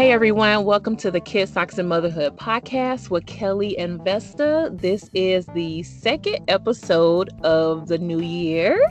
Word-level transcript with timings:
Hey 0.00 0.12
everyone, 0.12 0.64
welcome 0.64 0.96
to 0.96 1.10
the 1.10 1.20
Kids 1.20 1.52
Socks 1.52 1.76
and 1.76 1.86
Motherhood 1.86 2.38
podcast 2.38 3.10
with 3.10 3.26
Kelly 3.26 3.76
and 3.76 4.02
Vesta. 4.02 4.70
This 4.72 5.10
is 5.12 5.44
the 5.48 5.82
second 5.82 6.42
episode 6.48 7.28
of 7.44 7.88
the 7.88 7.98
new 7.98 8.18
year. 8.18 8.82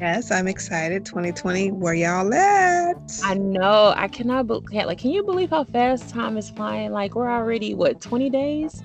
Yes, 0.00 0.30
I'm 0.30 0.48
excited. 0.48 1.04
2020, 1.04 1.72
where 1.72 1.92
y'all 1.92 2.32
at? 2.32 3.20
I 3.22 3.34
know. 3.34 3.92
I 3.94 4.08
cannot 4.08 4.46
believe 4.46 4.72
like 4.72 4.96
can 4.96 5.10
you 5.10 5.22
believe 5.22 5.50
how 5.50 5.64
fast 5.64 6.08
time 6.08 6.38
is 6.38 6.48
flying? 6.48 6.92
Like 6.92 7.14
we're 7.14 7.30
already 7.30 7.74
what, 7.74 8.00
20 8.00 8.30
days? 8.30 8.82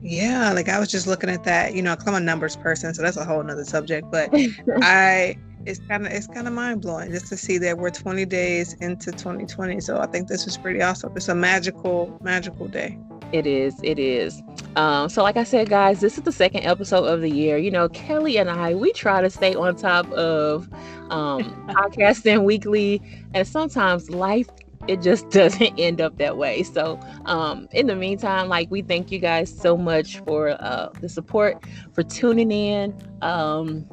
Yeah, 0.00 0.54
like 0.54 0.70
I 0.70 0.80
was 0.80 0.90
just 0.90 1.06
looking 1.06 1.28
at 1.28 1.44
that, 1.44 1.74
you 1.74 1.82
know, 1.82 1.94
I'm 2.06 2.14
a 2.14 2.20
numbers 2.20 2.56
person, 2.56 2.94
so 2.94 3.02
that's 3.02 3.18
a 3.18 3.24
whole 3.26 3.42
nother 3.42 3.66
subject. 3.66 4.10
But 4.10 4.30
I 4.80 5.36
it's 5.68 5.80
kind 5.80 6.06
of 6.06 6.12
it's 6.12 6.26
kind 6.26 6.46
of 6.46 6.54
mind 6.54 6.82
blowing 6.82 7.10
just 7.10 7.26
to 7.28 7.36
see 7.36 7.58
that 7.58 7.76
we're 7.76 7.90
20 7.90 8.24
days 8.24 8.74
into 8.74 9.12
2020. 9.12 9.80
So 9.80 10.00
I 10.00 10.06
think 10.06 10.28
this 10.28 10.46
is 10.46 10.56
pretty 10.56 10.82
awesome. 10.82 11.12
It's 11.14 11.28
a 11.28 11.34
magical 11.34 12.18
magical 12.22 12.66
day. 12.66 12.98
It 13.32 13.46
is. 13.46 13.78
It 13.82 13.98
is. 13.98 14.42
Um, 14.76 15.10
so, 15.10 15.22
like 15.22 15.36
I 15.36 15.44
said, 15.44 15.68
guys, 15.68 16.00
this 16.00 16.16
is 16.16 16.24
the 16.24 16.32
second 16.32 16.64
episode 16.64 17.04
of 17.04 17.20
the 17.20 17.30
year. 17.30 17.58
You 17.58 17.70
know, 17.70 17.90
Kelly 17.90 18.38
and 18.38 18.48
I, 18.48 18.74
we 18.74 18.90
try 18.92 19.20
to 19.20 19.28
stay 19.28 19.54
on 19.54 19.76
top 19.76 20.10
of 20.12 20.72
um, 21.10 21.42
podcasting 21.68 22.44
weekly, 22.44 23.02
and 23.34 23.46
sometimes 23.46 24.08
life 24.08 24.48
it 24.86 25.02
just 25.02 25.28
doesn't 25.30 25.78
end 25.78 26.00
up 26.00 26.16
that 26.16 26.38
way. 26.38 26.62
So, 26.62 26.98
um, 27.26 27.68
in 27.72 27.86
the 27.86 27.96
meantime, 27.96 28.48
like 28.48 28.70
we 28.70 28.80
thank 28.80 29.12
you 29.12 29.18
guys 29.18 29.54
so 29.54 29.76
much 29.76 30.20
for 30.20 30.50
uh, 30.62 30.88
the 31.00 31.08
support, 31.10 31.62
for 31.92 32.02
tuning 32.02 32.50
in. 32.50 32.94
Um, 33.20 33.86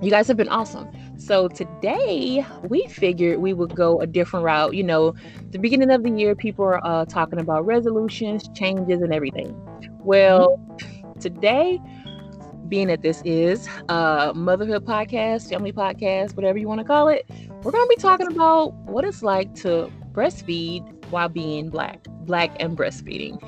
you 0.00 0.10
guys 0.10 0.26
have 0.28 0.36
been 0.36 0.48
awesome. 0.48 0.88
So 1.26 1.46
today 1.46 2.44
we 2.64 2.84
figured 2.88 3.38
we 3.38 3.52
would 3.52 3.76
go 3.76 4.00
a 4.00 4.06
different 4.08 4.44
route. 4.44 4.74
You 4.74 4.82
know, 4.82 5.14
the 5.52 5.58
beginning 5.58 5.90
of 5.90 6.02
the 6.02 6.10
year, 6.10 6.34
people 6.34 6.64
are 6.64 6.84
uh, 6.84 7.04
talking 7.04 7.38
about 7.38 7.64
resolutions, 7.64 8.48
changes, 8.56 9.00
and 9.00 9.14
everything. 9.14 9.54
Well, 10.00 10.58
today, 11.20 11.80
being 12.68 12.88
that 12.88 13.02
this 13.02 13.22
is 13.24 13.68
a 13.88 14.32
motherhood 14.34 14.84
podcast, 14.84 15.48
family 15.48 15.72
podcast, 15.72 16.34
whatever 16.34 16.58
you 16.58 16.66
want 16.66 16.80
to 16.80 16.86
call 16.86 17.06
it, 17.06 17.24
we're 17.62 17.70
going 17.70 17.88
to 17.88 17.94
be 17.96 18.02
talking 18.02 18.26
about 18.26 18.72
what 18.72 19.04
it's 19.04 19.22
like 19.22 19.54
to 19.56 19.92
breastfeed 20.12 20.82
while 21.10 21.28
being 21.28 21.70
black, 21.70 22.02
black 22.22 22.50
and 22.58 22.76
breastfeeding. 22.76 23.38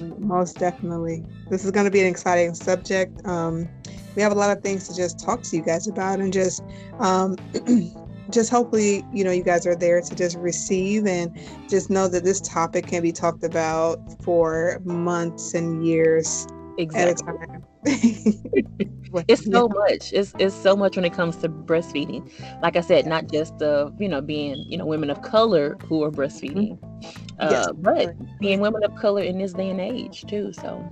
Most 0.18 0.58
definitely. 0.58 1.24
This 1.48 1.64
is 1.64 1.70
going 1.70 1.84
to 1.84 1.92
be 1.92 2.00
an 2.00 2.06
exciting 2.06 2.54
subject. 2.54 3.24
Um, 3.24 3.68
we 4.16 4.22
have 4.22 4.32
a 4.32 4.34
lot 4.34 4.56
of 4.56 4.62
things 4.62 4.88
to 4.88 4.96
just 4.96 5.20
talk 5.20 5.42
to 5.42 5.56
you 5.56 5.62
guys 5.62 5.86
about 5.86 6.18
and 6.18 6.32
just 6.32 6.64
um, 6.98 7.36
just 8.30 8.50
hopefully 8.50 9.04
you 9.12 9.22
know 9.22 9.30
you 9.30 9.44
guys 9.44 9.66
are 9.66 9.76
there 9.76 10.00
to 10.00 10.14
just 10.14 10.36
receive 10.38 11.06
and 11.06 11.38
just 11.68 11.90
know 11.90 12.08
that 12.08 12.24
this 12.24 12.40
topic 12.40 12.86
can 12.86 13.02
be 13.02 13.12
talked 13.12 13.44
about 13.44 13.98
for 14.22 14.80
months 14.84 15.54
and 15.54 15.86
years 15.86 16.46
exactly. 16.78 17.10
at 17.10 17.20
a 17.20 17.24
time 17.24 17.64
it's 19.28 19.44
so 19.48 19.68
much 19.68 20.12
it's, 20.12 20.34
it's 20.40 20.54
so 20.54 20.74
much 20.74 20.96
when 20.96 21.04
it 21.04 21.12
comes 21.12 21.36
to 21.36 21.48
breastfeeding 21.48 22.28
like 22.62 22.74
i 22.74 22.80
said 22.80 23.06
not 23.06 23.30
just 23.30 23.62
uh 23.62 23.90
you 23.98 24.08
know 24.08 24.20
being 24.20 24.56
you 24.68 24.76
know 24.76 24.84
women 24.84 25.08
of 25.08 25.22
color 25.22 25.76
who 25.84 26.02
are 26.02 26.10
breastfeeding 26.10 26.76
mm-hmm. 26.80 27.30
uh, 27.38 27.48
yes. 27.48 27.68
but 27.76 28.16
being 28.40 28.58
women 28.58 28.82
of 28.82 28.92
color 28.96 29.22
in 29.22 29.38
this 29.38 29.52
day 29.52 29.70
and 29.70 29.80
age 29.80 30.24
too 30.26 30.52
so 30.52 30.84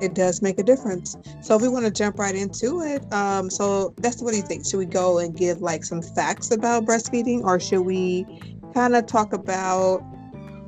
it 0.00 0.14
does 0.14 0.42
make 0.42 0.58
a 0.58 0.62
difference. 0.62 1.16
So 1.40 1.56
if 1.56 1.62
we 1.62 1.68
want 1.68 1.84
to 1.86 1.90
jump 1.90 2.18
right 2.18 2.34
into 2.34 2.82
it, 2.82 3.10
um, 3.12 3.50
so 3.50 3.94
that's 3.98 4.20
what 4.22 4.32
do 4.32 4.36
you 4.36 4.42
think? 4.42 4.66
Should 4.66 4.78
we 4.78 4.86
go 4.86 5.18
and 5.18 5.36
give 5.36 5.60
like 5.60 5.84
some 5.84 6.02
facts 6.02 6.50
about 6.50 6.84
breastfeeding, 6.84 7.42
or 7.42 7.58
should 7.58 7.82
we 7.82 8.26
kind 8.74 8.94
of 8.94 9.06
talk 9.06 9.32
about 9.32 10.02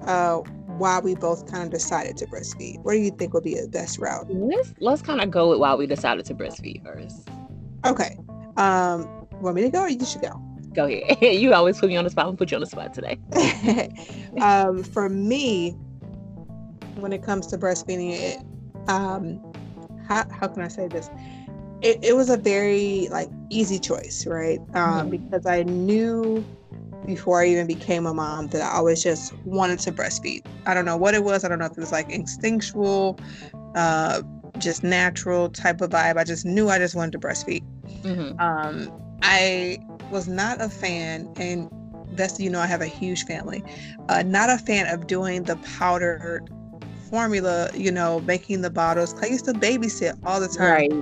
uh, 0.03 0.37
why 0.79 1.01
we 1.01 1.15
both 1.15 1.51
kind 1.51 1.65
of 1.65 1.71
decided 1.71 2.17
to 2.19 2.27
breastfeed? 2.27 2.83
What 2.83 2.93
do 2.93 2.99
you 2.99 3.11
think 3.11 3.35
would 3.35 3.45
be 3.45 3.55
the 3.55 3.69
best 3.69 3.99
route? 3.99 4.27
Let's 4.31 4.75
let's 4.81 5.03
kind 5.03 5.21
of 5.21 5.31
go 5.31 5.51
with 5.51 5.59
why 5.59 5.75
we 5.75 5.87
decided 5.87 6.25
to 6.27 6.35
breastfeed 6.35 6.83
first. 6.85 7.29
Okay. 7.85 8.17
Um, 8.57 9.27
want 9.41 9.57
me 9.57 9.63
to 9.63 9.71
go, 9.71 9.83
or 9.83 9.89
you 9.89 10.05
should 10.05 10.23
go? 10.23 10.43
Go 10.75 10.87
ahead. 10.87 11.19
you 11.23 11.55
always 11.55 11.79
put 11.79 11.89
me 11.89 11.97
on 11.97 12.05
the 12.05 12.11
spot. 12.11 12.27
I'm 12.27 12.37
put 12.37 12.51
you 12.51 12.57
on 12.57 12.61
the 12.61 12.67
spot 12.67 12.95
today. 12.95 13.19
um, 14.41 14.83
for 14.83 15.09
me, 15.09 15.73
when 16.97 17.13
it 17.13 17.23
comes 17.23 17.47
to 17.49 17.59
breastfeeding, 17.59 18.13
it 18.13 18.39
um 18.89 19.41
how, 20.09 20.25
how 20.31 20.49
can 20.49 20.63
i 20.63 20.69
say 20.69 20.89
this? 20.89 21.11
It, 21.81 22.01
it 22.03 22.17
was 22.17 22.29
a 22.29 22.37
very 22.37 23.09
like 23.11 23.29
easy 23.51 23.79
choice 23.79 24.27
right? 24.27 24.59
Um 24.75 25.11
mm-hmm. 25.11 25.11
because 25.11 25.47
i 25.47 25.63
knew 25.63 26.45
before 27.07 27.41
i 27.43 27.47
even 27.47 27.67
became 27.67 28.07
a 28.07 28.13
mom 28.13 28.49
that 28.49 28.63
i 28.63 28.77
always 28.77 29.03
just 29.03 29.35
wanted 29.45 29.79
to 29.81 29.93
breastfeed. 29.93 30.45
I 30.67 30.75
don't 30.75 30.85
know 30.85 30.97
what 30.97 31.15
it 31.15 31.25
was. 31.25 31.45
I 31.45 31.49
don't 31.49 31.59
know 31.59 31.67
if 31.67 31.73
it 31.73 31.79
was 31.79 31.93
like 31.93 32.11
instinctual 32.11 33.19
uh 33.75 34.23
just 34.59 34.83
natural 34.83 35.49
type 35.51 35.81
of 35.81 35.91
vibe. 35.91 36.17
I 36.17 36.25
just 36.25 36.45
knew 36.45 36.69
i 36.69 36.79
just 36.79 36.95
wanted 36.95 37.13
to 37.13 37.19
breastfeed. 37.19 37.63
Mm-hmm. 38.03 38.39
um 38.41 38.93
i 39.23 39.79
was 40.11 40.29
not 40.29 40.61
a 40.61 40.69
fan 40.69 41.29
and 41.37 41.69
that's 42.13 42.39
you 42.39 42.51
know 42.51 42.61
i 42.61 42.67
have 42.67 42.81
a 42.81 42.87
huge 42.87 43.25
family 43.25 43.63
uh, 44.09 44.23
not 44.25 44.51
a 44.51 44.59
fan 44.59 44.87
of 44.87 45.07
doing 45.07 45.45
the 45.45 45.57
powdered 45.57 46.49
formula, 47.11 47.71
you 47.75 47.91
know, 47.91 48.21
making 48.21 48.63
the 48.63 48.71
bottles. 48.71 49.15
I 49.23 49.27
used 49.27 49.45
to 49.47 49.53
babysit 49.53 50.19
all 50.25 50.41
the 50.41 50.49
time. 50.49 50.71
Right. 50.71 50.93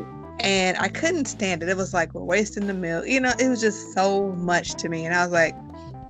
And 0.40 0.76
I 0.78 0.88
couldn't 0.88 1.26
stand 1.26 1.62
it. 1.62 1.68
It 1.68 1.76
was 1.76 1.94
like 1.94 2.14
we're 2.14 2.22
wasting 2.22 2.66
the 2.66 2.74
milk. 2.74 3.06
You 3.06 3.20
know, 3.20 3.32
it 3.38 3.48
was 3.48 3.60
just 3.60 3.92
so 3.94 4.32
much 4.32 4.74
to 4.74 4.88
me. 4.88 5.06
And 5.06 5.14
I 5.14 5.24
was 5.24 5.32
like, 5.32 5.54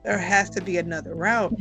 there 0.05 0.19
has 0.19 0.51
to 0.51 0.61
be 0.61 0.77
another 0.79 1.15
route. 1.15 1.55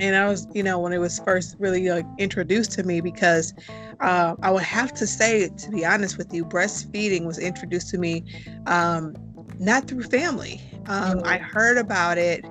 And 0.00 0.16
I 0.16 0.26
was, 0.26 0.48
you 0.52 0.62
know, 0.62 0.80
when 0.80 0.92
it 0.92 0.98
was 0.98 1.20
first 1.20 1.54
really 1.60 1.88
like 1.88 2.06
introduced 2.18 2.72
to 2.72 2.82
me, 2.82 3.00
because 3.00 3.54
uh, 4.00 4.34
I 4.42 4.50
would 4.50 4.64
have 4.64 4.92
to 4.94 5.06
say, 5.06 5.48
to 5.48 5.70
be 5.70 5.84
honest 5.84 6.18
with 6.18 6.34
you, 6.34 6.44
breastfeeding 6.44 7.24
was 7.24 7.38
introduced 7.38 7.90
to 7.90 7.98
me 7.98 8.24
um, 8.66 9.14
not 9.60 9.86
through 9.86 10.02
family. 10.02 10.60
Um, 10.86 11.22
I 11.24 11.38
heard 11.38 11.78
about 11.78 12.18
it 12.18 12.44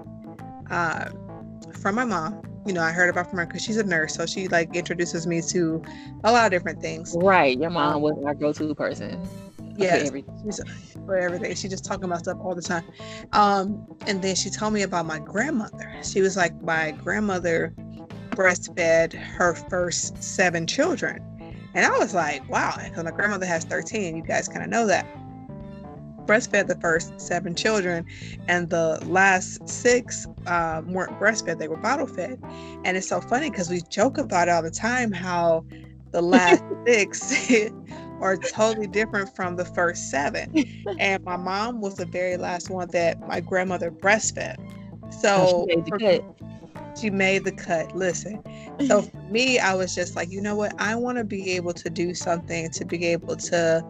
uh, 0.71 1.09
from 1.73 1.95
my 1.95 2.05
mom 2.05 2.41
you 2.65 2.73
know, 2.73 2.81
I 2.81 2.91
heard 2.91 3.09
about 3.09 3.29
from 3.29 3.39
her 3.39 3.45
because 3.45 3.61
she's 3.61 3.77
a 3.77 3.83
nurse, 3.83 4.15
so 4.15 4.25
she 4.25 4.47
like 4.47 4.75
introduces 4.75 5.27
me 5.27 5.41
to 5.49 5.81
a 6.23 6.31
lot 6.31 6.45
of 6.45 6.51
different 6.51 6.81
things. 6.81 7.15
Right, 7.17 7.57
your 7.57 7.69
mom 7.69 7.95
um, 7.95 8.01
was 8.01 8.15
my 8.21 8.33
go-to 8.33 8.73
person. 8.75 9.21
Yeah, 9.75 10.07
for 11.05 11.17
everything. 11.17 11.55
She 11.55 11.67
just 11.67 11.83
talking 11.83 12.03
about 12.05 12.19
stuff 12.19 12.37
all 12.41 12.53
the 12.53 12.61
time. 12.61 12.83
Um, 13.31 13.87
and 14.05 14.21
then 14.21 14.35
she 14.35 14.51
told 14.51 14.73
me 14.73 14.83
about 14.83 15.07
my 15.07 15.17
grandmother. 15.17 15.91
She 16.03 16.21
was 16.21 16.37
like, 16.37 16.61
my 16.61 16.91
grandmother 16.91 17.73
breastfed 18.29 19.13
her 19.13 19.55
first 19.55 20.23
seven 20.23 20.67
children, 20.67 21.21
and 21.73 21.85
I 21.85 21.97
was 21.97 22.13
like, 22.13 22.47
wow. 22.49 22.75
Because 22.83 23.03
my 23.03 23.11
grandmother 23.11 23.45
has 23.45 23.65
thirteen. 23.65 24.15
You 24.15 24.23
guys 24.23 24.47
kind 24.47 24.63
of 24.63 24.69
know 24.69 24.85
that 24.87 25.07
breastfed 26.25 26.67
the 26.67 26.77
first 26.79 27.19
seven 27.19 27.55
children, 27.55 28.05
and 28.47 28.69
the 28.69 28.99
last 29.05 29.67
six 29.67 30.27
um, 30.47 30.93
weren't 30.93 31.17
breastfed; 31.19 31.57
they 31.57 31.67
were 31.67 31.77
bottle 31.77 32.07
fed. 32.07 32.39
And 32.83 32.97
it's 32.97 33.07
so 33.07 33.21
funny 33.21 33.49
because 33.49 33.69
we 33.69 33.81
joke 33.89 34.17
about 34.17 34.47
it 34.47 34.51
all 34.51 34.63
the 34.63 34.71
time 34.71 35.11
how 35.11 35.65
the 36.11 36.21
last 36.21 36.63
six 36.87 37.33
are 38.21 38.37
totally 38.37 38.87
different 38.87 39.29
from 39.35 39.55
the 39.55 39.65
first 39.65 40.09
seven. 40.09 40.47
And 40.99 41.23
my 41.23 41.37
mom 41.37 41.81
was 41.81 41.95
the 41.95 42.05
very 42.05 42.37
last 42.37 42.69
one 42.69 42.89
that 42.91 43.17
my 43.25 43.39
grandmother 43.41 43.91
breastfed. 43.91 44.57
So 45.09 45.45
she 45.45 45.57
made 45.65 45.85
the 45.85 45.91
cut. 45.91 46.21
She 46.99 47.09
made 47.09 47.43
the 47.45 47.51
cut. 47.51 47.93
Listen. 47.95 48.39
So 48.79 49.01
for 49.01 49.21
me, 49.29 49.59
I 49.59 49.73
was 49.73 49.93
just 49.95 50.15
like, 50.15 50.29
you 50.31 50.41
know 50.41 50.55
what? 50.55 50.73
I 50.79 50.95
want 50.95 51.17
to 51.17 51.23
be 51.23 51.51
able 51.51 51.73
to 51.73 51.89
do 51.89 52.13
something 52.13 52.69
to 52.71 52.85
be 52.85 53.05
able 53.07 53.35
to 53.37 53.83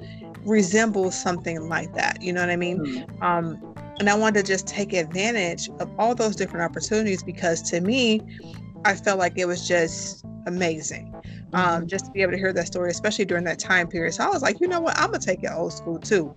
resembles 0.45 1.19
something 1.19 1.67
like 1.69 1.93
that. 1.93 2.21
You 2.21 2.33
know 2.33 2.41
what 2.41 2.49
I 2.49 2.55
mean? 2.55 2.79
Mm-hmm. 2.79 3.23
Um, 3.23 3.75
and 3.99 4.09
I 4.09 4.15
wanted 4.15 4.45
to 4.45 4.51
just 4.51 4.67
take 4.67 4.93
advantage 4.93 5.69
of 5.79 5.89
all 5.99 6.15
those 6.15 6.35
different 6.35 6.63
opportunities 6.63 7.23
because 7.23 7.61
to 7.69 7.81
me, 7.81 8.21
I 8.85 8.95
felt 8.95 9.19
like 9.19 9.37
it 9.37 9.45
was 9.45 9.67
just 9.67 10.25
amazing. 10.45 11.13
Um, 11.53 11.81
mm-hmm. 11.81 11.87
just 11.87 12.05
to 12.05 12.11
be 12.11 12.21
able 12.21 12.31
to 12.31 12.37
hear 12.37 12.51
that 12.51 12.67
story, 12.67 12.89
especially 12.89 13.25
during 13.25 13.43
that 13.43 13.59
time 13.59 13.87
period. 13.87 14.13
So 14.13 14.23
I 14.23 14.29
was 14.29 14.41
like, 14.41 14.59
you 14.59 14.67
know 14.67 14.81
what, 14.81 14.97
I'm 14.97 15.11
gonna 15.11 15.19
take 15.19 15.43
it 15.43 15.51
old 15.53 15.73
school 15.73 15.99
too. 15.99 16.33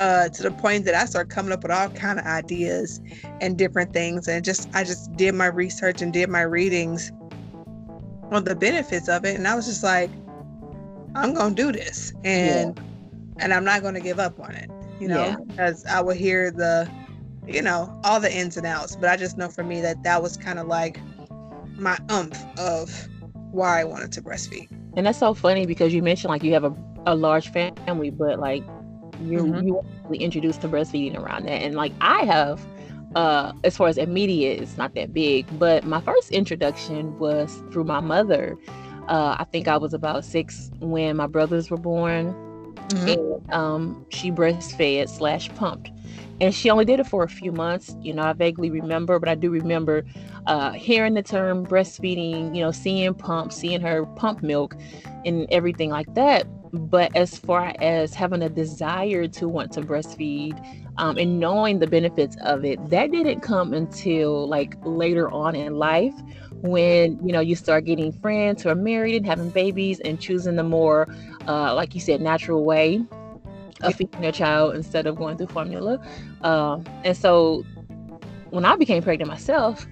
Uh, 0.00 0.28
to 0.30 0.42
the 0.42 0.50
point 0.50 0.86
that 0.86 0.94
I 0.94 1.04
started 1.04 1.30
coming 1.30 1.52
up 1.52 1.62
with 1.62 1.70
all 1.70 1.88
kind 1.90 2.18
of 2.18 2.24
ideas 2.24 3.00
and 3.40 3.56
different 3.56 3.92
things, 3.92 4.26
and 4.26 4.44
just 4.44 4.68
I 4.74 4.82
just 4.82 5.14
did 5.16 5.34
my 5.34 5.46
research 5.46 6.02
and 6.02 6.12
did 6.12 6.30
my 6.30 6.42
readings 6.42 7.12
on 8.32 8.44
the 8.44 8.56
benefits 8.56 9.08
of 9.08 9.24
it, 9.24 9.36
and 9.36 9.46
I 9.46 9.54
was 9.54 9.66
just 9.66 9.84
like, 9.84 10.10
I'm 11.14 11.34
gonna 11.34 11.54
do 11.54 11.70
this, 11.70 12.12
and 12.24 12.76
yeah 12.76 12.84
and 13.38 13.52
I'm 13.52 13.64
not 13.64 13.82
going 13.82 13.94
to 13.94 14.00
give 14.00 14.18
up 14.18 14.38
on 14.40 14.52
it, 14.52 14.70
you 15.00 15.08
know, 15.08 15.24
yeah. 15.24 15.36
because 15.46 15.84
I 15.86 16.00
will 16.00 16.14
hear 16.14 16.50
the, 16.50 16.90
you 17.46 17.62
know, 17.62 17.98
all 18.04 18.20
the 18.20 18.32
ins 18.32 18.56
and 18.56 18.66
outs. 18.66 18.96
But 18.96 19.10
I 19.10 19.16
just 19.16 19.36
know 19.36 19.48
for 19.48 19.64
me 19.64 19.80
that 19.80 20.02
that 20.02 20.22
was 20.22 20.36
kind 20.36 20.58
of 20.58 20.66
like 20.66 20.98
my 21.76 21.98
umph 22.08 22.38
of 22.58 23.08
why 23.50 23.80
I 23.80 23.84
wanted 23.84 24.12
to 24.12 24.22
breastfeed. 24.22 24.68
And 24.96 25.06
that's 25.06 25.18
so 25.18 25.34
funny 25.34 25.66
because 25.66 25.92
you 25.92 26.02
mentioned 26.02 26.30
like 26.30 26.42
you 26.42 26.52
have 26.52 26.64
a, 26.64 26.74
a 27.06 27.14
large 27.14 27.50
family, 27.50 28.10
but 28.10 28.38
like 28.38 28.62
you 29.22 29.40
mm-hmm. 29.40 29.66
you 29.66 29.82
really 30.04 30.22
introduced 30.24 30.60
to 30.62 30.68
breastfeeding 30.68 31.18
around 31.18 31.46
that, 31.46 31.62
and 31.62 31.74
like 31.74 31.92
I 32.00 32.24
have 32.24 32.64
uh, 33.14 33.52
as 33.62 33.76
far 33.76 33.88
as 33.88 33.98
immediate, 33.98 34.60
it's 34.60 34.76
not 34.76 34.94
that 34.94 35.12
big. 35.12 35.46
But 35.58 35.84
my 35.84 36.00
first 36.00 36.30
introduction 36.30 37.18
was 37.18 37.62
through 37.70 37.84
my 37.84 38.00
mother. 38.00 38.56
Uh, 39.08 39.36
I 39.38 39.44
think 39.44 39.68
I 39.68 39.76
was 39.76 39.94
about 39.94 40.24
six 40.24 40.70
when 40.80 41.16
my 41.16 41.26
brothers 41.26 41.70
were 41.70 41.76
born, 41.76 42.34
mm-hmm. 42.88 43.08
and 43.08 43.52
um, 43.52 44.06
she 44.10 44.30
breastfed 44.30 45.08
slash 45.08 45.48
pumped, 45.54 45.90
and 46.40 46.54
she 46.54 46.70
only 46.70 46.84
did 46.84 47.00
it 47.00 47.06
for 47.06 47.22
a 47.22 47.28
few 47.28 47.52
months. 47.52 47.96
You 48.00 48.14
know, 48.14 48.22
I 48.22 48.32
vaguely 48.32 48.70
remember, 48.70 49.18
but 49.18 49.28
I 49.28 49.34
do 49.34 49.50
remember 49.50 50.04
uh, 50.46 50.72
hearing 50.72 51.14
the 51.14 51.22
term 51.22 51.66
breastfeeding. 51.66 52.54
You 52.54 52.62
know, 52.62 52.72
seeing 52.72 53.14
pump, 53.14 53.52
seeing 53.52 53.80
her 53.80 54.06
pump 54.06 54.42
milk, 54.42 54.76
and 55.24 55.46
everything 55.50 55.90
like 55.90 56.12
that. 56.14 56.46
But 56.72 57.14
as 57.14 57.38
far 57.38 57.72
as 57.80 58.14
having 58.14 58.42
a 58.42 58.48
desire 58.48 59.28
to 59.28 59.48
want 59.48 59.72
to 59.72 59.80
breastfeed 59.80 60.58
um, 60.96 61.18
and 61.18 61.38
knowing 61.38 61.78
the 61.78 61.86
benefits 61.86 62.36
of 62.42 62.64
it, 62.64 62.90
that 62.90 63.12
didn't 63.12 63.40
come 63.40 63.72
until 63.72 64.48
like 64.48 64.76
later 64.84 65.30
on 65.30 65.54
in 65.54 65.76
life 65.76 66.14
when 66.64 67.18
you 67.24 67.30
know 67.30 67.40
you 67.40 67.54
start 67.54 67.84
getting 67.84 68.10
friends 68.10 68.62
who 68.62 68.70
are 68.70 68.74
married 68.74 69.16
and 69.16 69.26
having 69.26 69.50
babies 69.50 70.00
and 70.00 70.18
choosing 70.18 70.56
the 70.56 70.62
more 70.62 71.06
uh, 71.46 71.74
like 71.74 71.94
you 71.94 72.00
said 72.00 72.22
natural 72.22 72.64
way 72.64 73.04
of 73.82 73.94
feeding 73.94 74.22
their 74.22 74.32
child 74.32 74.74
instead 74.74 75.06
of 75.06 75.14
going 75.14 75.36
through 75.36 75.48
formula. 75.48 76.00
Um, 76.40 76.84
and 77.04 77.14
so 77.16 77.64
when 78.54 78.64
i 78.64 78.76
became 78.76 79.02
pregnant 79.02 79.28
myself 79.28 79.86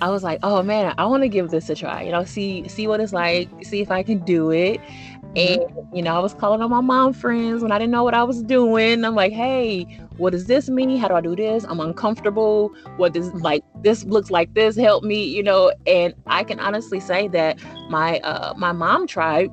i 0.00 0.08
was 0.08 0.22
like 0.22 0.38
oh 0.42 0.62
man 0.62 0.94
i 0.96 1.04
want 1.04 1.22
to 1.22 1.28
give 1.28 1.50
this 1.50 1.68
a 1.68 1.74
try 1.74 2.02
you 2.02 2.10
know 2.10 2.24
see 2.24 2.66
see 2.66 2.86
what 2.86 2.98
it's 2.98 3.12
like 3.12 3.48
see 3.62 3.82
if 3.82 3.90
i 3.90 4.02
can 4.02 4.18
do 4.20 4.50
it 4.50 4.80
and 5.36 5.60
you 5.92 6.02
know 6.02 6.16
i 6.16 6.18
was 6.18 6.34
calling 6.34 6.60
on 6.60 6.70
my 6.70 6.80
mom 6.80 7.12
friends 7.12 7.62
when 7.62 7.70
i 7.70 7.78
didn't 7.78 7.92
know 7.92 8.02
what 8.02 8.14
i 8.14 8.24
was 8.24 8.42
doing 8.42 9.04
i'm 9.04 9.14
like 9.14 9.32
hey 9.32 9.86
what 10.16 10.32
does 10.32 10.46
this 10.46 10.68
mean? 10.68 10.96
How 10.96 11.08
do 11.08 11.14
I 11.14 11.20
do 11.20 11.36
this? 11.36 11.64
I'm 11.64 11.80
uncomfortable. 11.80 12.74
What 12.96 13.12
does 13.12 13.32
like 13.34 13.62
this 13.82 14.04
looks 14.04 14.30
like 14.30 14.54
this? 14.54 14.76
Help 14.76 15.04
me, 15.04 15.22
you 15.24 15.42
know. 15.42 15.72
And 15.86 16.14
I 16.26 16.44
can 16.44 16.58
honestly 16.58 17.00
say 17.00 17.28
that 17.28 17.58
my 17.90 18.18
uh 18.20 18.54
my 18.56 18.72
mom 18.72 19.06
tried 19.06 19.50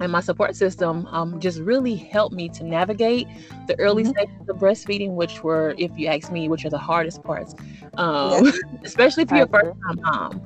and 0.00 0.12
my 0.12 0.20
support 0.20 0.56
system 0.56 1.06
um, 1.08 1.38
just 1.40 1.58
really 1.60 1.94
helped 1.94 2.34
me 2.34 2.48
to 2.50 2.64
navigate 2.64 3.26
the 3.66 3.78
early 3.78 4.04
mm-hmm. 4.04 4.12
stages 4.12 4.48
of 4.48 4.56
breastfeeding, 4.56 5.10
which 5.10 5.42
were, 5.42 5.74
if 5.76 5.90
you 5.98 6.06
ask 6.06 6.32
me, 6.32 6.48
which 6.48 6.64
are 6.64 6.70
the 6.70 6.78
hardest 6.78 7.22
parts, 7.22 7.54
um, 7.98 8.50
especially 8.82 9.24
if 9.24 9.30
you're 9.30 9.42
a 9.42 9.48
first 9.48 9.76
time 9.86 10.00
mom, 10.00 10.42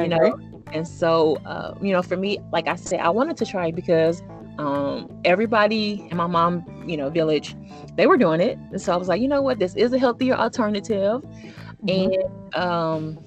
you 0.00 0.08
know. 0.08 0.57
And 0.72 0.86
so, 0.86 1.36
uh, 1.46 1.74
you 1.80 1.92
know, 1.92 2.02
for 2.02 2.16
me, 2.16 2.38
like 2.52 2.68
I 2.68 2.76
said, 2.76 3.00
I 3.00 3.10
wanted 3.10 3.36
to 3.38 3.46
try 3.46 3.70
because 3.70 4.22
um, 4.58 5.08
everybody 5.24 6.06
in 6.10 6.16
my 6.16 6.26
mom, 6.26 6.64
you 6.86 6.96
know, 6.96 7.10
village, 7.10 7.56
they 7.96 8.06
were 8.06 8.16
doing 8.16 8.40
it. 8.40 8.58
And 8.70 8.80
so 8.80 8.92
I 8.92 8.96
was 8.96 9.08
like, 9.08 9.20
you 9.20 9.28
know 9.28 9.40
what, 9.40 9.58
this 9.58 9.74
is 9.76 9.92
a 9.92 9.98
healthier 9.98 10.34
alternative. 10.34 11.22
Mm-hmm. 11.84 11.88
And 11.88 12.54
um, 12.54 13.18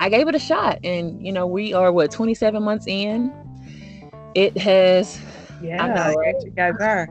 I 0.00 0.08
gave 0.08 0.28
it 0.28 0.34
a 0.34 0.38
shot. 0.38 0.78
And, 0.84 1.24
you 1.24 1.32
know, 1.32 1.46
we 1.46 1.72
are 1.72 1.92
what, 1.92 2.10
27 2.10 2.62
months 2.62 2.86
in. 2.86 3.32
It 4.34 4.58
has, 4.58 5.18
yeah, 5.62 5.84
I 5.84 5.88
know, 5.88 6.14
right? 6.14 6.34
you 6.44 6.50
guys 6.50 6.74
are 6.80 7.08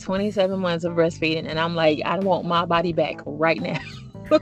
27 0.00 0.58
months 0.58 0.84
of 0.84 0.94
breastfeeding. 0.94 1.46
And 1.46 1.60
I'm 1.60 1.74
like, 1.74 2.00
I 2.04 2.18
want 2.18 2.46
my 2.46 2.64
body 2.64 2.92
back 2.92 3.20
right 3.24 3.60
now. 3.60 3.78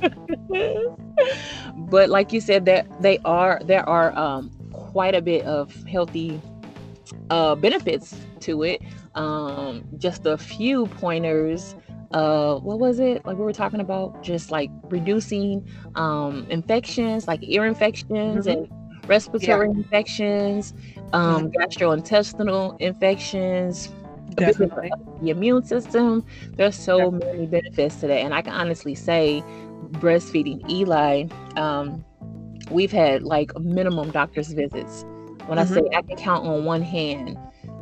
but 1.90 2.10
like 2.10 2.32
you 2.32 2.40
said, 2.40 2.64
that 2.66 2.86
they 3.02 3.18
are, 3.24 3.60
there 3.64 3.88
are 3.88 4.16
um, 4.16 4.50
quite 4.72 5.14
a 5.14 5.22
bit 5.22 5.44
of 5.44 5.74
healthy 5.84 6.40
uh, 7.30 7.54
benefits 7.54 8.16
to 8.40 8.62
it. 8.62 8.82
Um, 9.14 9.84
just 9.98 10.26
a 10.26 10.36
few 10.36 10.86
pointers. 10.86 11.74
Uh, 12.12 12.56
what 12.58 12.78
was 12.78 13.00
it? 13.00 13.24
Like 13.24 13.36
we 13.36 13.44
were 13.44 13.52
talking 13.52 13.80
about, 13.80 14.22
just 14.22 14.50
like 14.50 14.70
reducing 14.84 15.66
um, 15.94 16.46
infections, 16.50 17.26
like 17.26 17.40
ear 17.42 17.66
infections 17.66 18.46
mm-hmm. 18.46 18.72
and 18.72 19.08
respiratory 19.08 19.68
yeah. 19.68 19.74
infections, 19.74 20.74
um, 21.12 21.50
mm-hmm. 21.50 21.60
gastrointestinal 21.60 22.80
infections, 22.80 23.90
the 24.36 25.30
immune 25.30 25.64
system. 25.64 26.24
There's 26.56 26.76
so 26.76 27.10
Definitely. 27.10 27.32
many 27.32 27.46
benefits 27.46 27.96
to 27.96 28.06
that, 28.08 28.18
and 28.18 28.34
I 28.34 28.42
can 28.42 28.52
honestly 28.52 28.94
say, 28.94 29.42
breastfeeding 29.92 30.68
Eli, 30.70 31.26
um, 31.56 32.04
we've 32.70 32.92
had 32.92 33.22
like 33.22 33.56
minimum 33.58 34.10
doctor's 34.10 34.52
visits 34.52 35.04
when 35.46 35.58
mm-hmm. 35.58 35.72
I 35.72 35.76
say 35.76 35.96
I 35.96 36.02
can 36.02 36.16
count 36.16 36.44
on 36.44 36.64
one 36.64 36.82
hand, 36.82 37.38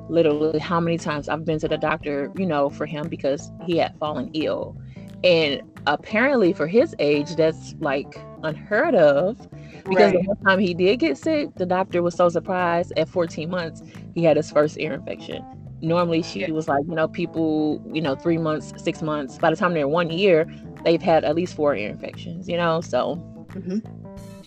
literally 0.09 0.59
how 0.59 0.81
many 0.81 0.99
times 0.99 1.29
I've 1.29 1.45
been 1.45 1.59
to 1.61 1.69
the 1.69 1.79
doctor, 1.79 2.31
you 2.37 2.47
know, 2.47 2.69
for 2.69 2.85
him 2.85 3.09
because 3.09 3.51
he 3.67 3.79
had 3.79 3.97
fallen 3.99 4.31
ill. 4.35 4.77
And 5.23 5.63
apparently 5.87 6.53
for 6.53 6.67
his 6.67 6.95
age, 6.99 7.37
that's 7.37 7.75
like 7.81 8.19
unheard 8.43 8.95
of. 8.95 9.39
Because 9.85 10.13
right. 10.13 10.23
the 10.23 10.29
one 10.29 10.37
time 10.45 10.59
he 10.59 10.75
did 10.75 10.99
get 10.99 11.17
sick, 11.17 11.55
the 11.57 11.67
doctor 11.67 12.03
was 12.03 12.15
so 12.15 12.29
surprised 12.29 12.93
at 12.99 13.09
14 13.09 13.49
months, 13.49 13.83
he 14.15 14.25
had 14.25 14.37
his 14.37 14.51
first 14.51 14.79
ear 14.79 14.93
infection. 14.93 15.43
Normally 15.81 16.23
she 16.23 16.51
was 16.53 16.69
like, 16.69 16.85
you 16.87 16.95
know, 16.95 17.09
people, 17.09 17.83
you 17.93 18.01
know, 18.01 18.15
three 18.15 18.39
months, 18.39 18.73
six 18.83 19.03
months, 19.03 19.39
by 19.39 19.51
the 19.51 19.57
time 19.57 19.75
they're 19.75 19.89
one 19.89 20.11
year, 20.11 20.47
they've 20.85 21.03
had 21.03 21.25
at 21.25 21.35
least 21.35 21.55
four 21.55 21.75
ear 21.75 21.91
infections, 21.91 22.49
you 22.49 22.57
know, 22.57 22.81
so. 22.81 23.17
Mm-hmm. 23.55 23.79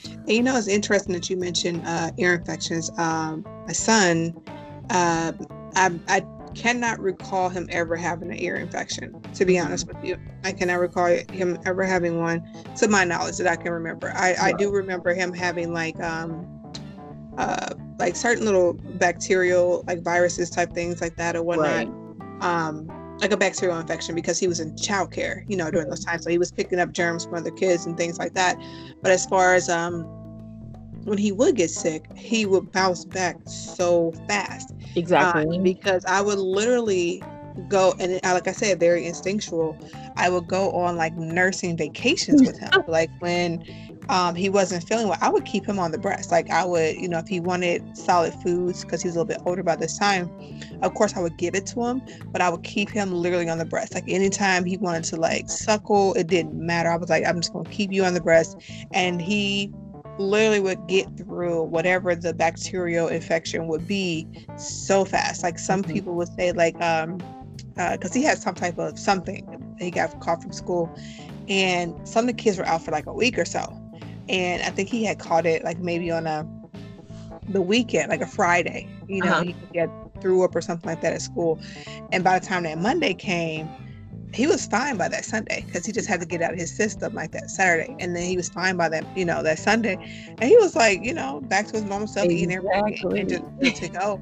And 0.09 0.29
you 0.29 0.43
know, 0.43 0.55
it's 0.57 0.67
interesting 0.67 1.13
that 1.13 1.29
you 1.29 1.37
mentioned 1.37 1.81
uh, 1.85 2.11
ear 2.17 2.35
infections. 2.35 2.91
Um, 2.97 3.45
my 3.65 3.73
son, 3.73 4.39
uh, 4.89 5.33
I, 5.75 5.99
I 6.07 6.25
cannot 6.53 6.99
recall 6.99 7.49
him 7.49 7.67
ever 7.71 7.95
having 7.95 8.31
an 8.31 8.41
ear 8.41 8.55
infection. 8.55 9.21
To 9.35 9.45
be 9.45 9.59
honest 9.59 9.87
with 9.87 10.03
you, 10.03 10.17
I 10.43 10.51
cannot 10.51 10.79
recall 10.79 11.05
him 11.05 11.59
ever 11.65 11.83
having 11.83 12.19
one, 12.19 12.43
to 12.77 12.87
my 12.87 13.03
knowledge, 13.03 13.37
that 13.37 13.47
I 13.47 13.55
can 13.55 13.71
remember. 13.71 14.11
I, 14.15 14.35
I 14.39 14.53
do 14.53 14.71
remember 14.71 15.13
him 15.13 15.33
having 15.33 15.73
like 15.73 15.99
um, 16.01 16.45
uh, 17.37 17.69
like 17.99 18.15
certain 18.15 18.45
little 18.45 18.73
bacterial, 18.73 19.83
like 19.87 20.01
viruses 20.01 20.49
type 20.49 20.73
things 20.73 21.01
like 21.01 21.15
that 21.17 21.35
or 21.35 21.43
whatnot. 21.43 21.87
Right. 21.87 22.43
Um, 22.43 22.89
like 23.19 23.31
a 23.31 23.37
bacterial 23.37 23.79
infection 23.79 24.15
because 24.15 24.39
he 24.39 24.47
was 24.47 24.59
in 24.59 24.71
childcare, 24.73 25.43
you 25.47 25.57
know, 25.57 25.71
during 25.71 25.89
those 25.89 26.03
times. 26.03 26.23
So 26.23 26.29
he 26.29 26.37
was 26.37 26.51
picking 26.51 26.79
up 26.79 26.91
germs 26.91 27.25
from 27.25 27.35
other 27.35 27.51
kids 27.51 27.85
and 27.85 27.97
things 27.97 28.17
like 28.17 28.33
that. 28.33 28.57
But 29.01 29.11
as 29.11 29.25
far 29.25 29.55
as 29.55 29.69
um, 29.69 30.03
when 31.03 31.17
he 31.17 31.31
would 31.31 31.55
get 31.55 31.69
sick, 31.69 32.05
he 32.15 32.45
would 32.45 32.71
bounce 32.71 33.05
back 33.05 33.37
so 33.45 34.11
fast. 34.27 34.73
Exactly. 34.95 35.57
Uh, 35.57 35.61
because 35.61 36.05
I 36.05 36.21
would 36.21 36.39
literally 36.39 37.23
go 37.69 37.93
and 37.99 38.19
like 38.23 38.47
I 38.47 38.51
said, 38.51 38.79
very 38.79 39.05
instinctual. 39.05 39.77
I 40.15 40.29
would 40.29 40.47
go 40.47 40.71
on 40.71 40.95
like 40.95 41.15
nursing 41.15 41.77
vacations 41.77 42.41
with 42.41 42.57
him. 42.59 42.71
like 42.87 43.09
when 43.19 43.63
um, 44.09 44.35
he 44.35 44.49
wasn't 44.49 44.87
feeling 44.87 45.07
well, 45.07 45.17
I 45.21 45.29
would 45.29 45.45
keep 45.45 45.65
him 45.65 45.79
on 45.79 45.91
the 45.91 45.97
breast. 45.97 46.31
Like 46.31 46.49
I 46.49 46.63
would, 46.63 46.95
you 46.95 47.09
know, 47.09 47.19
if 47.19 47.27
he 47.27 47.39
wanted 47.39 47.97
solid 47.97 48.33
foods 48.35 48.83
because 48.83 49.01
he's 49.01 49.15
a 49.15 49.19
little 49.19 49.25
bit 49.25 49.41
older 49.45 49.63
by 49.63 49.75
this 49.75 49.97
time, 49.97 50.29
of 50.81 50.93
course 50.93 51.15
I 51.15 51.21
would 51.21 51.37
give 51.37 51.55
it 51.55 51.65
to 51.67 51.83
him, 51.83 52.01
but 52.27 52.41
I 52.41 52.49
would 52.49 52.63
keep 52.63 52.89
him 52.89 53.11
literally 53.11 53.49
on 53.49 53.57
the 53.57 53.65
breast. 53.65 53.93
Like 53.93 54.05
anytime 54.07 54.65
he 54.65 54.77
wanted 54.77 55.03
to 55.05 55.17
like 55.17 55.49
suckle, 55.49 56.13
it 56.13 56.27
didn't 56.27 56.53
matter. 56.53 56.89
I 56.89 56.97
was 56.97 57.09
like, 57.09 57.25
I'm 57.25 57.41
just 57.41 57.53
gonna 57.53 57.69
keep 57.69 57.91
you 57.91 58.03
on 58.03 58.13
the 58.13 58.21
breast, 58.21 58.57
and 58.93 59.21
he 59.21 59.71
literally 60.19 60.59
would 60.59 60.87
get 60.87 61.15
through 61.17 61.63
whatever 61.63 62.15
the 62.15 62.33
bacterial 62.33 63.07
infection 63.07 63.67
would 63.67 63.87
be 63.87 64.27
so 64.57 65.05
fast. 65.05 65.43
Like 65.43 65.59
some 65.59 65.83
mm-hmm. 65.83 65.93
people 65.93 66.15
would 66.15 66.29
say, 66.29 66.51
like, 66.51 66.79
um, 66.81 67.19
because 67.75 68.11
uh, 68.11 68.13
he 68.13 68.23
had 68.23 68.37
some 68.37 68.55
type 68.55 68.77
of 68.77 68.97
something 68.97 69.75
he 69.79 69.91
got 69.91 70.19
called 70.19 70.41
from 70.41 70.51
school, 70.51 70.93
and 71.47 71.95
some 72.07 72.27
of 72.27 72.35
the 72.35 72.41
kids 72.41 72.57
were 72.57 72.65
out 72.65 72.81
for 72.81 72.91
like 72.91 73.05
a 73.05 73.13
week 73.13 73.37
or 73.37 73.45
so 73.45 73.81
and 74.29 74.61
I 74.63 74.69
think 74.69 74.89
he 74.89 75.03
had 75.03 75.19
caught 75.19 75.45
it 75.45 75.63
like 75.63 75.79
maybe 75.79 76.11
on 76.11 76.27
a 76.27 76.47
the 77.49 77.61
weekend, 77.61 78.09
like 78.09 78.21
a 78.21 78.27
Friday. 78.27 78.87
You 79.07 79.23
know, 79.23 79.31
uh-huh. 79.31 79.43
he 79.43 79.53
could 79.53 79.73
get 79.73 79.89
threw 80.21 80.43
up 80.43 80.55
or 80.55 80.61
something 80.61 80.89
like 80.89 81.01
that 81.01 81.13
at 81.13 81.21
school. 81.21 81.59
And 82.11 82.23
by 82.23 82.39
the 82.39 82.45
time 82.45 82.63
that 82.63 82.77
Monday 82.77 83.13
came, 83.13 83.69
he 84.33 84.47
was 84.47 84.65
fine 84.65 84.97
by 84.97 85.07
that 85.07 85.23
Sunday 85.23 85.63
because 85.65 85.85
he 85.85 85.91
just 85.91 86.07
had 86.07 86.19
to 86.19 86.25
get 86.25 86.41
out 86.41 86.51
of 86.51 86.59
his 86.59 86.75
system 86.75 87.13
like 87.13 87.31
that 87.31 87.49
Saturday, 87.49 87.95
and 87.99 88.15
then 88.15 88.23
he 88.23 88.35
was 88.35 88.49
fine 88.49 88.75
by 88.75 88.89
that 88.89 89.05
you 89.17 89.23
know 89.23 89.41
that 89.43 89.59
Sunday, 89.59 89.95
and 90.37 90.43
he 90.43 90.57
was 90.57 90.75
like 90.75 91.03
you 91.03 91.13
know 91.13 91.41
back 91.41 91.67
to 91.67 91.73
his 91.73 91.83
normal 91.83 92.07
self, 92.07 92.25
exactly. 92.25 92.43
eating 92.43 92.69
everything 92.73 93.17
and 93.19 93.63
just 93.63 93.81
to 93.81 93.87
go. 93.87 94.21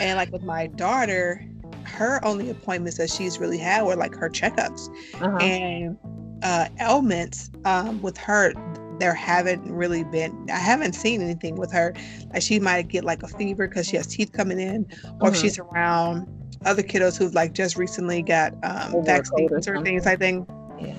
and 0.00 0.18
like 0.18 0.30
with 0.30 0.42
my 0.42 0.66
daughter, 0.66 1.42
her 1.88 2.24
only 2.24 2.50
appointments 2.50 2.98
that 2.98 3.10
she's 3.10 3.38
really 3.38 3.58
had 3.58 3.82
were 3.82 3.96
like 3.96 4.14
her 4.14 4.28
checkups 4.28 4.88
uh-huh. 5.14 5.36
and 5.38 5.96
uh, 6.42 6.68
ailments 6.80 7.50
um, 7.64 8.00
with 8.02 8.16
her 8.16 8.52
there 8.98 9.14
haven't 9.14 9.70
really 9.70 10.04
been 10.04 10.46
i 10.50 10.58
haven't 10.58 10.92
seen 10.92 11.22
anything 11.22 11.56
with 11.56 11.72
her 11.72 11.94
like 12.32 12.42
she 12.42 12.58
might 12.58 12.88
get 12.88 13.04
like 13.04 13.22
a 13.22 13.28
fever 13.28 13.68
because 13.68 13.86
she 13.86 13.96
has 13.96 14.06
teeth 14.06 14.32
coming 14.32 14.58
in 14.58 14.84
or 14.84 14.84
mm-hmm. 14.84 15.26
if 15.26 15.36
she's 15.36 15.58
around 15.58 16.26
other 16.64 16.82
kiddos 16.82 17.16
who've 17.16 17.34
like 17.34 17.52
just 17.52 17.76
recently 17.76 18.22
got 18.22 18.52
um, 18.64 19.04
vaccines 19.04 19.68
or, 19.68 19.76
or 19.76 19.82
things 19.82 20.06
i 20.06 20.16
think 20.16 20.48
yeah. 20.80 20.94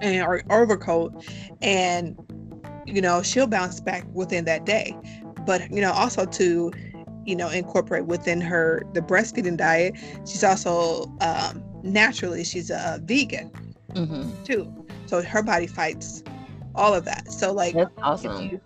and 0.00 0.22
or 0.22 0.42
overcoat 0.50 1.24
and 1.62 2.16
you 2.86 3.00
know 3.00 3.22
she'll 3.22 3.46
bounce 3.46 3.80
back 3.80 4.04
within 4.12 4.44
that 4.44 4.64
day 4.64 4.96
but 5.46 5.70
you 5.70 5.80
know 5.80 5.92
also 5.92 6.24
to 6.24 6.72
you 7.28 7.36
know 7.36 7.48
incorporate 7.50 8.06
within 8.06 8.40
her 8.40 8.82
the 8.94 9.00
breastfeeding 9.00 9.56
diet 9.56 9.94
she's 10.26 10.42
also 10.42 11.04
um, 11.20 11.62
naturally 11.82 12.42
she's 12.42 12.70
a 12.70 13.00
vegan 13.04 13.50
mm-hmm. 13.94 14.42
too 14.44 14.72
So 15.06 15.22
her 15.22 15.42
body 15.42 15.66
fights 15.66 16.22
all 16.78 16.94
of 16.94 17.04
that. 17.04 17.30
So 17.30 17.52
like 17.52 17.74
that's 17.74 17.90
awesome. 18.02 18.42
You, 18.42 18.60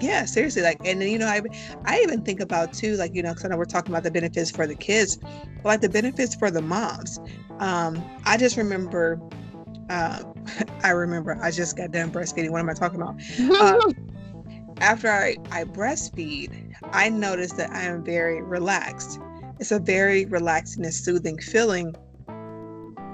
yeah, 0.00 0.26
seriously. 0.26 0.62
Like, 0.62 0.78
and 0.84 1.00
then 1.00 1.08
you 1.08 1.18
know, 1.18 1.26
I 1.26 1.40
I 1.84 2.00
even 2.00 2.22
think 2.22 2.40
about 2.40 2.72
too, 2.72 2.96
like 2.96 3.14
you 3.14 3.22
know, 3.22 3.30
because 3.30 3.46
I 3.46 3.48
know 3.48 3.56
we're 3.56 3.64
talking 3.64 3.92
about 3.92 4.02
the 4.02 4.10
benefits 4.10 4.50
for 4.50 4.66
the 4.66 4.74
kids, 4.74 5.16
but 5.16 5.64
like 5.64 5.80
the 5.80 5.88
benefits 5.88 6.34
for 6.34 6.50
the 6.50 6.62
moms. 6.62 7.18
Um, 7.58 8.04
I 8.24 8.36
just 8.36 8.56
remember, 8.56 9.20
uh, 9.88 10.22
I 10.84 10.90
remember 10.90 11.38
I 11.42 11.50
just 11.50 11.76
got 11.76 11.90
done 11.90 12.10
breastfeeding. 12.10 12.50
What 12.50 12.60
am 12.60 12.68
I 12.68 12.74
talking 12.74 13.00
about? 13.00 13.16
Uh, 13.40 13.92
after 14.80 15.10
I 15.10 15.36
I 15.50 15.64
breastfeed, 15.64 16.74
I 16.92 17.08
notice 17.08 17.52
that 17.52 17.70
I 17.70 17.82
am 17.82 18.04
very 18.04 18.42
relaxed. 18.42 19.20
It's 19.58 19.72
a 19.72 19.78
very 19.78 20.26
relaxing 20.26 20.84
and 20.84 20.92
soothing 20.92 21.38
feeling 21.38 21.94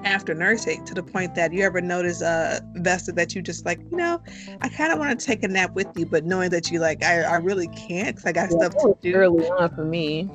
after 0.05 0.33
nursing 0.33 0.83
to 0.85 0.93
the 0.93 1.03
point 1.03 1.33
that 1.35 1.53
you 1.53 1.63
ever 1.63 1.79
notice 1.79 2.21
uh 2.21 2.59
Vesta 2.75 3.11
that 3.13 3.33
you 3.33 3.41
just 3.41 3.65
like 3.65 3.79
you 3.89 3.97
know 3.97 4.21
I 4.61 4.67
kind 4.67 4.91
of 4.91 4.99
want 4.99 5.17
to 5.17 5.25
take 5.25 5.43
a 5.43 5.47
nap 5.47 5.73
with 5.75 5.87
you 5.95 6.05
but 6.05 6.25
knowing 6.25 6.49
that 6.49 6.69
you 6.69 6.79
like 6.79 7.03
I, 7.03 7.21
I 7.21 7.37
really 7.37 7.69
can't 7.69 8.15
because 8.15 8.25
I 8.25 8.33
got 8.33 8.51
yeah, 8.51 8.57
stuff 8.57 8.73
to 8.81 8.97
do 9.01 9.13
early 9.13 9.47
on 9.47 9.73
for 9.73 9.85
me 9.85 10.29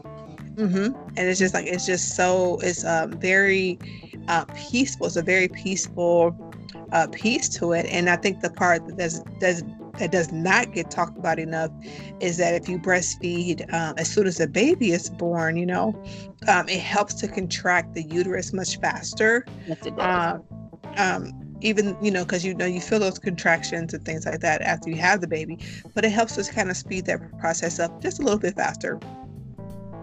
mm-hmm. 0.54 0.94
and 0.94 1.18
it's 1.18 1.38
just 1.38 1.52
like 1.52 1.66
it's 1.66 1.84
just 1.84 2.16
so 2.16 2.58
it's 2.62 2.84
um 2.84 3.12
very 3.12 3.78
uh, 4.28 4.44
peaceful 4.56 5.06
it's 5.06 5.16
a 5.16 5.22
very 5.22 5.48
peaceful 5.48 6.34
uh, 6.92 7.06
piece 7.08 7.48
to 7.50 7.72
it 7.72 7.84
and 7.86 8.08
I 8.08 8.16
think 8.16 8.40
the 8.40 8.50
part 8.50 8.86
that 8.86 8.96
does 8.96 9.22
does 9.38 9.62
that 9.98 10.12
does 10.12 10.32
not 10.32 10.72
get 10.72 10.90
talked 10.90 11.16
about 11.18 11.38
enough 11.38 11.70
is 12.20 12.36
that 12.38 12.54
if 12.54 12.68
you 12.68 12.78
breastfeed 12.78 13.62
um, 13.72 13.94
as 13.98 14.08
soon 14.08 14.26
as 14.26 14.38
the 14.38 14.48
baby 14.48 14.92
is 14.92 15.10
born, 15.10 15.56
you 15.56 15.66
know, 15.66 16.00
um, 16.48 16.68
it 16.68 16.80
helps 16.80 17.14
to 17.14 17.28
contract 17.28 17.94
the 17.94 18.02
uterus 18.02 18.52
much 18.52 18.78
faster. 18.78 19.44
Yes, 19.66 19.78
it 19.84 19.96
does. 19.96 20.34
Um, 20.34 20.44
um 20.96 21.32
even 21.60 21.96
you 22.02 22.10
know 22.10 22.24
because 22.24 22.44
you 22.44 22.54
know 22.54 22.66
you 22.66 22.80
feel 22.80 22.98
those 22.98 23.18
contractions 23.18 23.92
and 23.92 24.04
things 24.04 24.26
like 24.26 24.40
that 24.40 24.62
after 24.62 24.90
you 24.90 24.96
have 24.96 25.20
the 25.20 25.26
baby 25.26 25.58
but 25.94 26.04
it 26.04 26.10
helps 26.10 26.38
us 26.38 26.48
kind 26.48 26.70
of 26.70 26.76
speed 26.76 27.04
that 27.06 27.20
process 27.38 27.78
up 27.78 28.00
just 28.00 28.20
a 28.20 28.22
little 28.22 28.38
bit 28.38 28.54
faster 28.54 28.98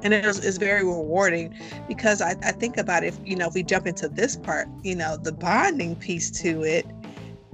and 0.03 0.13
it 0.13 0.25
is, 0.25 0.43
is 0.43 0.57
very 0.57 0.83
rewarding 0.83 1.55
because 1.87 2.21
I, 2.21 2.35
I 2.43 2.51
think 2.51 2.77
about 2.77 3.03
if 3.03 3.17
you 3.23 3.35
know 3.35 3.47
if 3.47 3.53
we 3.53 3.63
jump 3.63 3.87
into 3.87 4.09
this 4.09 4.35
part 4.35 4.67
you 4.83 4.95
know 4.95 5.17
the 5.17 5.31
bonding 5.31 5.95
piece 5.95 6.29
to 6.41 6.63
it 6.63 6.85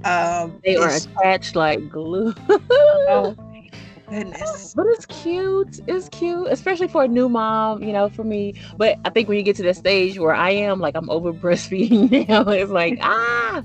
um, 0.04 0.60
they 0.64 0.76
are 0.76 0.90
attached 0.90 1.56
like 1.56 1.88
glue. 1.88 2.34
oh 2.48 3.36
goodness! 4.08 4.74
But 4.76 4.86
it's 4.88 5.06
cute. 5.06 5.80
It's 5.86 6.08
cute, 6.10 6.48
especially 6.50 6.88
for 6.88 7.04
a 7.04 7.08
new 7.08 7.28
mom. 7.28 7.82
You 7.82 7.92
know, 7.92 8.08
for 8.08 8.24
me. 8.24 8.54
But 8.76 8.98
I 9.04 9.10
think 9.10 9.28
when 9.28 9.38
you 9.38 9.42
get 9.42 9.56
to 9.56 9.62
the 9.62 9.74
stage 9.74 10.18
where 10.18 10.34
I 10.34 10.50
am, 10.50 10.80
like 10.80 10.94
I'm 10.96 11.10
over 11.10 11.32
breastfeeding 11.32 12.28
now, 12.28 12.42
it's 12.48 12.70
like 12.70 12.98
ah, 13.02 13.62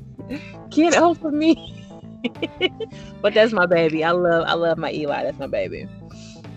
get 0.69 0.95
over 0.95 1.31
me. 1.31 1.73
but 3.21 3.33
that's 3.33 3.53
my 3.53 3.65
baby. 3.65 4.03
I 4.03 4.11
love. 4.11 4.45
I 4.47 4.53
love 4.53 4.77
my 4.77 4.91
Eli. 4.91 5.23
That's 5.23 5.39
my 5.39 5.47
baby. 5.47 5.87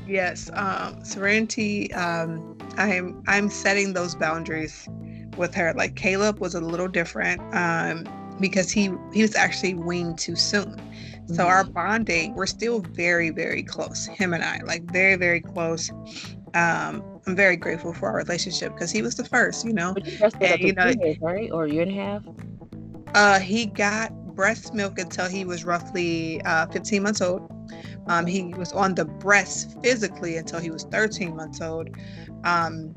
Yes, 0.06 0.50
um, 0.54 1.04
Serenity. 1.04 1.92
Um, 1.94 2.58
I'm 2.76 3.22
I'm 3.28 3.48
setting 3.48 3.92
those 3.92 4.14
boundaries 4.14 4.88
with 5.36 5.54
her. 5.54 5.72
Like 5.74 5.94
Caleb 5.96 6.40
was 6.40 6.54
a 6.54 6.60
little 6.60 6.88
different. 6.88 7.40
Um, 7.54 8.04
because 8.40 8.70
he 8.70 8.90
he 9.12 9.22
was 9.22 9.34
actually 9.34 9.74
weaned 9.74 10.18
too 10.18 10.36
soon. 10.36 10.76
So 11.26 11.34
mm-hmm. 11.34 11.42
our 11.42 11.64
bonding, 11.64 12.34
we're 12.34 12.46
still 12.46 12.80
very 12.80 13.30
very 13.30 13.62
close. 13.62 14.06
Him 14.06 14.34
and 14.34 14.42
I, 14.42 14.60
like 14.64 14.84
very 14.90 15.16
very 15.16 15.40
close. 15.40 15.90
Um, 16.54 17.02
I'm 17.26 17.36
very 17.36 17.56
grateful 17.56 17.92
for 17.92 18.08
our 18.08 18.16
relationship 18.16 18.72
because 18.72 18.90
he 18.90 19.02
was 19.02 19.14
the 19.14 19.24
first, 19.24 19.64
you 19.64 19.72
know. 19.72 19.94
and, 20.40 20.60
you 20.60 20.72
know, 20.72 20.92
years, 21.00 21.18
right, 21.20 21.50
or 21.52 21.64
a 21.64 21.70
year 21.70 21.82
and 21.82 21.92
a 21.92 21.94
half. 21.94 22.22
Uh, 23.14 23.38
he 23.38 23.66
got 23.66 24.12
breast 24.34 24.74
milk 24.74 24.98
until 24.98 25.28
he 25.28 25.44
was 25.44 25.64
roughly 25.64 26.40
uh, 26.42 26.66
15 26.68 27.02
months 27.02 27.20
old. 27.20 27.50
Um, 28.06 28.26
he 28.26 28.54
was 28.54 28.72
on 28.72 28.94
the 28.94 29.04
breast 29.04 29.76
physically 29.82 30.36
until 30.36 30.60
he 30.60 30.70
was 30.70 30.84
13 30.84 31.36
months 31.36 31.60
old. 31.60 31.90
Um, 32.44 32.94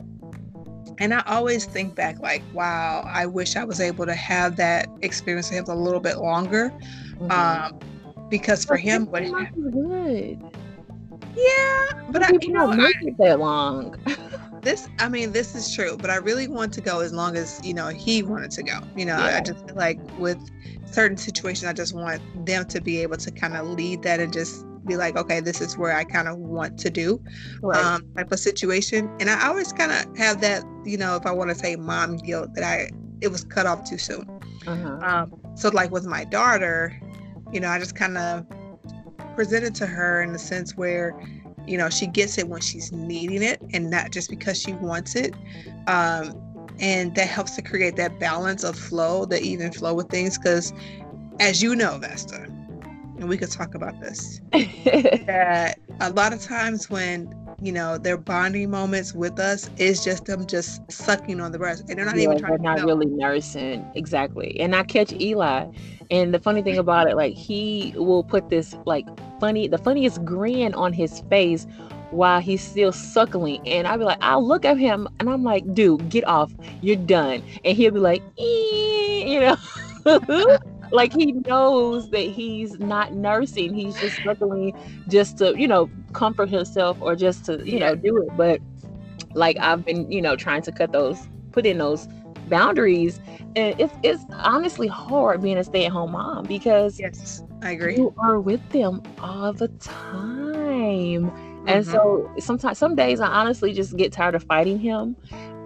and 0.99 1.13
I 1.13 1.23
always 1.25 1.65
think 1.65 1.95
back, 1.95 2.19
like, 2.19 2.43
wow, 2.53 3.03
I 3.05 3.25
wish 3.25 3.55
I 3.55 3.63
was 3.63 3.79
able 3.79 4.05
to 4.05 4.15
have 4.15 4.55
that 4.57 4.89
experience 5.01 5.49
with 5.49 5.59
him 5.59 5.65
a 5.67 5.75
little 5.75 5.99
bit 5.99 6.17
longer. 6.17 6.73
Mm-hmm. 7.19 7.31
Um, 7.31 7.79
because 8.29 8.65
for 8.65 8.77
him, 8.77 9.05
what 9.07 9.23
good. 9.23 10.41
Yeah, 11.35 11.85
but 12.09 12.23
I 12.23 12.29
you 12.41 12.51
know, 12.51 12.71
make 12.73 12.95
I, 12.97 13.07
it 13.07 13.17
that 13.17 13.39
long. 13.39 13.95
this, 14.61 14.87
I 14.99 15.09
mean, 15.09 15.31
this 15.31 15.55
is 15.55 15.73
true, 15.73 15.97
but 15.97 16.09
I 16.09 16.15
really 16.15 16.47
want 16.47 16.73
to 16.73 16.81
go 16.81 17.01
as 17.01 17.13
long 17.13 17.35
as 17.35 17.59
you 17.63 17.73
know 17.73 17.89
he 17.89 18.23
wanted 18.23 18.51
to 18.51 18.63
go. 18.63 18.79
You 18.95 19.05
know, 19.05 19.17
yeah. 19.17 19.37
I 19.37 19.41
just 19.41 19.75
like 19.75 19.99
with 20.17 20.39
certain 20.85 21.17
situations, 21.17 21.65
I 21.69 21.73
just 21.73 21.93
want 21.93 22.21
them 22.45 22.65
to 22.65 22.81
be 22.81 22.99
able 23.01 23.17
to 23.17 23.31
kind 23.31 23.55
of 23.55 23.67
lead 23.67 24.03
that 24.03 24.19
and 24.19 24.31
just 24.31 24.65
be 24.85 24.97
like, 24.97 25.15
okay, 25.15 25.39
this 25.39 25.61
is 25.61 25.77
where 25.77 25.95
I 25.95 26.03
kind 26.03 26.27
of 26.27 26.37
want 26.37 26.77
to 26.79 26.89
do 26.89 27.21
right. 27.61 27.83
um, 27.83 28.03
type 28.15 28.31
of 28.31 28.39
situation. 28.39 29.09
And 29.19 29.29
I 29.29 29.47
always 29.47 29.71
kind 29.73 29.91
of 29.91 30.17
have 30.17 30.41
that, 30.41 30.63
you 30.85 30.97
know, 30.97 31.15
if 31.15 31.25
I 31.25 31.31
want 31.31 31.49
to 31.49 31.55
say 31.55 31.75
mom 31.75 32.17
guilt 32.17 32.53
that 32.55 32.63
I 32.63 32.89
it 33.21 33.31
was 33.31 33.45
cut 33.45 33.65
off 33.65 33.89
too 33.89 33.97
soon. 33.97 34.29
Uh-huh. 34.67 34.99
Um, 35.01 35.39
so 35.55 35.69
like 35.69 35.91
with 35.91 36.05
my 36.05 36.25
daughter, 36.25 36.99
you 37.51 37.59
know, 37.59 37.69
I 37.69 37.79
just 37.79 37.95
kind 37.95 38.17
of 38.17 38.45
presented 39.35 39.73
to 39.75 39.87
her 39.87 40.21
in 40.21 40.33
the 40.33 40.39
sense 40.39 40.75
where, 40.75 41.17
you 41.65 41.77
know, 41.77 41.89
she 41.89 42.05
gets 42.05 42.37
it 42.37 42.49
when 42.49 42.61
she's 42.61 42.91
needing 42.91 43.41
it 43.41 43.61
and 43.73 43.89
not 43.89 44.11
just 44.11 44.29
because 44.29 44.61
she 44.61 44.73
wants 44.73 45.15
it. 45.15 45.33
Um, 45.87 46.37
and 46.79 47.15
that 47.15 47.27
helps 47.27 47.55
to 47.55 47.61
create 47.61 47.95
that 47.95 48.19
balance 48.19 48.63
of 48.63 48.77
flow, 48.77 49.25
the 49.25 49.39
even 49.41 49.71
flow 49.71 49.93
with 49.93 50.09
things. 50.09 50.37
Because 50.37 50.73
as 51.39 51.61
you 51.61 51.75
know, 51.75 51.97
Vesta, 51.99 52.47
and 53.23 53.29
we 53.29 53.37
could 53.37 53.49
talk 53.49 53.73
about 53.73 53.99
this. 54.01 54.41
that 54.51 55.79
a 56.01 56.09
lot 56.11 56.33
of 56.33 56.41
times 56.41 56.89
when 56.89 57.33
you 57.61 57.71
know 57.71 57.97
their 57.97 58.17
bonding 58.17 58.69
moments 58.69 59.13
with 59.13 59.39
us 59.39 59.69
is 59.77 60.03
just 60.03 60.25
them 60.25 60.45
just 60.45 60.91
sucking 60.91 61.39
on 61.39 61.53
the 61.53 61.57
breast, 61.57 61.85
and 61.87 61.97
they're 61.97 62.05
not 62.05 62.17
yeah, 62.17 62.23
even 62.23 62.37
trying. 62.37 62.61
They're 62.61 62.75
not 62.75 62.85
really 62.85 63.05
nursing 63.05 63.89
exactly. 63.95 64.59
And 64.59 64.75
I 64.75 64.83
catch 64.83 65.13
Eli, 65.13 65.67
and 66.11 66.33
the 66.33 66.39
funny 66.39 66.61
thing 66.61 66.77
about 66.77 67.07
it, 67.07 67.15
like 67.15 67.33
he 67.33 67.93
will 67.95 68.25
put 68.25 68.49
this 68.49 68.75
like 68.85 69.07
funny, 69.39 69.69
the 69.69 69.77
funniest 69.77 70.23
grin 70.25 70.73
on 70.73 70.91
his 70.91 71.21
face 71.29 71.65
while 72.11 72.41
he's 72.41 72.61
still 72.61 72.91
suckling. 72.91 73.65
And 73.65 73.87
I'll 73.87 73.97
be 73.97 74.03
like, 74.03 74.19
I'll 74.19 74.45
look 74.45 74.65
at 74.65 74.77
him 74.77 75.07
and 75.19 75.29
I'm 75.29 75.43
like, 75.43 75.73
dude, 75.73 76.09
get 76.09 76.27
off. 76.27 76.51
You're 76.81 76.97
done. 76.97 77.41
And 77.63 77.77
he'll 77.77 77.93
be 77.93 77.99
like, 77.99 78.21
eh, 78.37 79.23
you 79.25 79.39
know. 79.39 79.57
like 80.93 81.11
he 81.11 81.33
knows 81.33 82.09
that 82.11 82.27
he's 82.27 82.79
not 82.79 83.13
nursing. 83.13 83.73
He's 83.73 83.99
just 83.99 84.15
struggling 84.15 84.73
just 85.09 85.37
to 85.39 85.59
you 85.59 85.67
know 85.67 85.89
comfort 86.13 86.49
himself 86.49 86.97
or 87.01 87.15
just 87.15 87.45
to 87.45 87.61
you 87.69 87.79
know 87.79 87.95
do 87.95 88.17
it. 88.21 88.29
But 88.37 88.61
like 89.35 89.57
i've 89.59 89.83
been 89.83 90.11
you 90.11 90.21
know 90.21 90.35
trying 90.35 90.61
to 90.61 90.71
cut 90.71 90.91
those 90.91 91.27
put 91.51 91.65
in 91.65 91.77
those 91.79 92.07
boundaries. 92.47 93.19
And 93.55 93.79
it's 93.79 93.93
it's 94.03 94.23
honestly 94.31 94.87
hard 94.87 95.41
being 95.41 95.57
a 95.57 95.63
stay-at-home 95.63 96.11
mom 96.11 96.45
because 96.45 96.99
yes 96.99 97.43
i 97.61 97.71
agree. 97.71 97.97
you 97.97 98.13
are 98.17 98.39
with 98.39 98.67
them 98.69 99.01
all 99.19 99.53
the 99.53 99.67
time. 99.79 101.31
And 101.65 101.85
mm-hmm. 101.85 101.91
so 101.91 102.31
sometimes 102.39 102.77
some 102.77 102.95
days 102.95 103.19
i 103.19 103.27
honestly 103.27 103.73
just 103.73 103.95
get 103.95 104.11
tired 104.11 104.35
of 104.35 104.43
fighting 104.43 104.79
him 104.79 105.15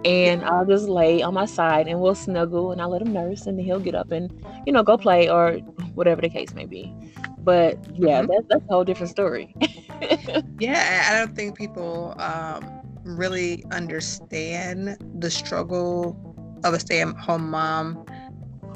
and 0.05 0.43
I'll 0.43 0.65
just 0.65 0.87
lay 0.87 1.21
on 1.21 1.33
my 1.33 1.45
side 1.45 1.87
and 1.87 1.99
we'll 1.99 2.15
snuggle 2.15 2.71
and 2.71 2.81
I'll 2.81 2.89
let 2.89 3.01
him 3.01 3.13
nurse 3.13 3.45
and 3.47 3.57
then 3.57 3.65
he'll 3.65 3.79
get 3.79 3.95
up 3.95 4.11
and 4.11 4.31
you 4.65 4.73
know 4.73 4.83
go 4.83 4.97
play 4.97 5.29
or 5.29 5.53
whatever 5.95 6.21
the 6.21 6.29
case 6.29 6.53
may 6.53 6.65
be. 6.65 6.93
But 7.39 7.77
yeah, 7.95 8.21
mm-hmm. 8.21 8.31
that's 8.31 8.45
that's 8.49 8.63
a 8.69 8.73
whole 8.73 8.83
different 8.83 9.11
story. 9.11 9.55
yeah, 10.59 11.07
I 11.09 11.17
don't 11.17 11.35
think 11.35 11.57
people 11.57 12.15
um, 12.19 12.81
really 13.03 13.63
understand 13.71 14.97
the 15.19 15.31
struggle 15.31 16.15
of 16.63 16.73
a 16.73 16.79
stay-at-home 16.79 17.49
mom 17.49 18.05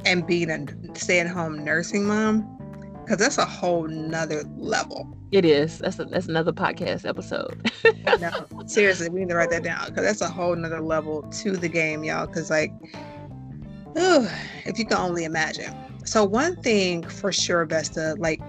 and 0.05 0.25
being 0.25 0.49
a 0.49 0.65
stay-at-home 0.95 1.63
nursing 1.63 2.05
mom 2.05 2.60
because 3.03 3.17
that's 3.17 3.37
a 3.37 3.45
whole 3.45 3.87
nother 3.87 4.43
level. 4.57 5.17
It 5.31 5.45
is. 5.45 5.79
That's 5.79 5.99
a, 5.99 6.05
that's 6.05 6.27
another 6.27 6.51
podcast 6.51 7.07
episode. 7.07 7.71
no, 8.19 8.31
seriously, 8.65 9.09
we 9.09 9.21
need 9.21 9.29
to 9.29 9.35
write 9.35 9.49
that 9.51 9.63
down 9.63 9.85
because 9.87 10.03
that's 10.03 10.21
a 10.21 10.29
whole 10.29 10.55
nother 10.55 10.81
level 10.81 11.23
to 11.23 11.51
the 11.51 11.69
game, 11.69 12.03
y'all. 12.03 12.27
Because 12.27 12.49
like, 12.49 12.71
ooh, 13.97 14.27
if 14.65 14.77
you 14.77 14.85
can 14.85 14.97
only 14.97 15.23
imagine. 15.23 15.73
So 16.05 16.23
one 16.23 16.55
thing 16.61 17.03
for 17.03 17.31
sure, 17.31 17.65
Vesta, 17.65 18.15
like, 18.17 18.41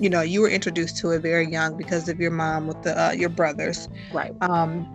you 0.00 0.08
know, 0.10 0.22
you 0.22 0.40
were 0.40 0.48
introduced 0.48 0.96
to 0.98 1.10
it 1.10 1.20
very 1.20 1.50
young 1.50 1.76
because 1.76 2.08
of 2.08 2.18
your 2.18 2.30
mom 2.30 2.66
with 2.66 2.82
the 2.82 3.00
uh, 3.00 3.12
your 3.12 3.28
brothers, 3.28 3.88
right? 4.12 4.32
Um, 4.40 4.88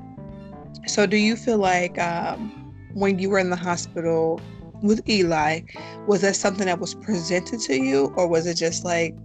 so 0.88 1.06
do 1.06 1.18
you 1.18 1.36
feel 1.36 1.58
like 1.58 1.98
um, 2.00 2.74
when 2.94 3.20
you 3.20 3.30
were 3.30 3.40
in 3.40 3.50
the 3.50 3.56
hospital 3.56 4.42
with 4.82 5.08
Eli, 5.10 5.62
was 6.08 6.22
that 6.22 6.36
something 6.36 6.66
that 6.68 6.80
was 6.80 6.94
presented 6.96 7.60
to 7.62 7.76
you, 7.80 8.14
or 8.16 8.28
was 8.28 8.46
it 8.48 8.56
just 8.56 8.86
like, 8.86 9.16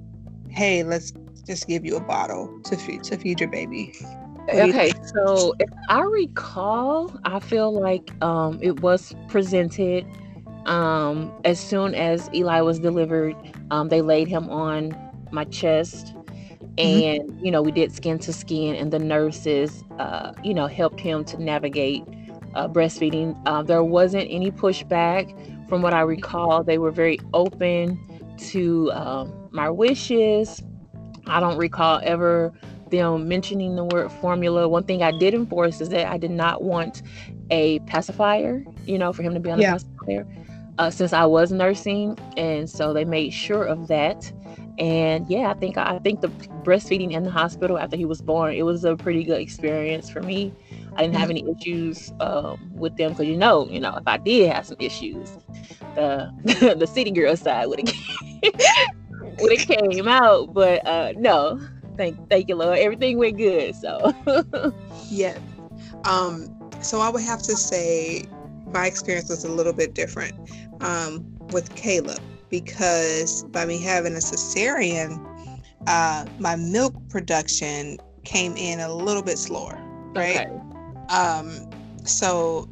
hey, 0.48 0.82
let's 0.84 1.12
just 1.46 1.66
give 1.68 1.84
you 1.84 1.96
a 1.96 2.00
bottle 2.00 2.50
to 2.64 2.76
feed 2.76 3.02
to 3.04 3.16
feed 3.18 3.40
your 3.40 3.50
baby. 3.50 3.92
Okay, 4.48 4.92
so 5.14 5.54
if 5.58 5.68
I 5.88 6.00
recall, 6.02 7.12
I 7.24 7.40
feel 7.40 7.72
like 7.78 8.12
um, 8.22 8.58
it 8.62 8.80
was 8.80 9.14
presented, 9.28 10.06
Um, 10.66 11.32
as 11.44 11.58
soon 11.60 11.94
as 11.94 12.30
Eli 12.34 12.60
was 12.60 12.78
delivered, 12.78 13.36
um, 13.70 13.88
they 13.88 14.02
laid 14.02 14.28
him 14.28 14.48
on 14.50 14.96
my 15.32 15.44
chest 15.44 16.14
Mm-hmm. 16.82 17.00
and 17.00 17.36
you 17.42 17.50
know 17.50 17.62
we 17.62 17.70
did 17.72 17.92
skin 17.92 18.18
to 18.20 18.32
skin 18.32 18.74
and 18.76 18.92
the 18.92 18.98
nurses 18.98 19.84
uh, 19.98 20.32
you 20.42 20.54
know 20.54 20.66
helped 20.66 21.00
him 21.00 21.24
to 21.24 21.42
navigate 21.42 22.04
uh, 22.54 22.68
breastfeeding. 22.68 23.40
Uh, 23.46 23.62
there 23.62 23.84
wasn't 23.84 24.26
any 24.30 24.50
pushback. 24.50 25.34
From 25.68 25.80
what 25.80 25.94
i 25.94 26.00
recall 26.00 26.62
they 26.62 26.76
were 26.76 26.90
very 26.90 27.18
open 27.32 27.98
to 28.50 28.92
um, 28.92 29.48
my 29.52 29.70
wishes. 29.70 30.62
I 31.26 31.40
don't 31.40 31.56
recall 31.56 31.98
ever 32.02 32.52
them 32.90 33.26
mentioning 33.26 33.74
the 33.74 33.84
word 33.84 34.12
formula. 34.12 34.68
One 34.68 34.84
thing 34.84 35.02
i 35.02 35.16
did 35.18 35.32
enforce 35.32 35.80
is 35.80 35.88
that 35.88 36.06
i 36.12 36.18
did 36.18 36.30
not 36.30 36.62
want 36.62 37.00
a 37.52 37.78
pacifier 37.80 38.64
you 38.86 38.98
know 38.98 39.12
for 39.12 39.22
him 39.22 39.34
to 39.34 39.40
be 39.40 39.50
on 39.50 39.60
yeah. 39.60 39.76
a 39.76 39.78
pacifier 39.78 40.26
uh, 40.78 40.90
since 40.90 41.12
i 41.12 41.24
was 41.24 41.52
nursing 41.52 42.18
and 42.36 42.68
so 42.68 42.92
they 42.92 43.04
made 43.04 43.30
sure 43.30 43.64
of 43.64 43.86
that 43.88 44.32
and 44.78 45.26
yeah 45.28 45.50
i 45.50 45.54
think 45.54 45.76
i 45.76 45.98
think 45.98 46.20
the 46.20 46.28
breastfeeding 46.64 47.12
in 47.12 47.24
the 47.24 47.30
hospital 47.30 47.78
after 47.78 47.96
he 47.96 48.04
was 48.04 48.20
born 48.22 48.54
it 48.54 48.62
was 48.62 48.84
a 48.84 48.96
pretty 48.96 49.24
good 49.24 49.40
experience 49.40 50.08
for 50.08 50.22
me. 50.22 50.52
I 50.96 51.02
didn't 51.02 51.16
have 51.16 51.30
any 51.30 51.42
issues 51.58 52.12
um, 52.20 52.70
with 52.74 52.96
them 52.96 53.12
because 53.12 53.26
you 53.26 53.36
know 53.36 53.66
you 53.68 53.80
know 53.80 53.94
if 53.96 54.06
i 54.06 54.18
did 54.18 54.50
have 54.52 54.66
some 54.66 54.76
issues 54.78 55.38
the 55.94 56.30
the 56.78 56.86
city 56.86 57.10
girl 57.10 57.36
side 57.36 57.66
would 57.66 57.88
have 57.88 57.96
would 59.40 59.58
have 59.58 59.66
came 59.66 60.08
out 60.08 60.52
but 60.52 60.86
uh 60.86 61.12
no. 61.16 61.60
Thank 61.96 62.16
thank 62.30 62.48
you 62.48 62.54
lord. 62.54 62.78
Everything 62.78 63.18
went 63.18 63.36
good 63.36 63.74
so. 63.76 64.12
Yeah. 65.10 65.38
Um 66.04 66.48
so 66.80 67.00
i 67.00 67.08
would 67.08 67.22
have 67.22 67.42
to 67.42 67.56
say 67.56 68.24
my 68.72 68.86
experience 68.86 69.28
was 69.28 69.44
a 69.44 69.52
little 69.52 69.72
bit 69.74 69.94
different 69.94 70.34
um 70.80 71.24
with 71.50 71.74
caleb 71.76 72.20
because 72.52 73.42
by 73.44 73.64
me 73.64 73.82
having 73.82 74.12
a 74.12 74.18
cesarean, 74.18 75.18
uh, 75.88 76.26
my 76.38 76.54
milk 76.54 76.94
production 77.08 77.98
came 78.24 78.54
in 78.56 78.78
a 78.78 78.94
little 78.94 79.22
bit 79.22 79.38
slower, 79.38 79.82
right? 80.14 80.46
Okay. 80.46 80.60
Um, 81.08 81.68
so 82.04 82.68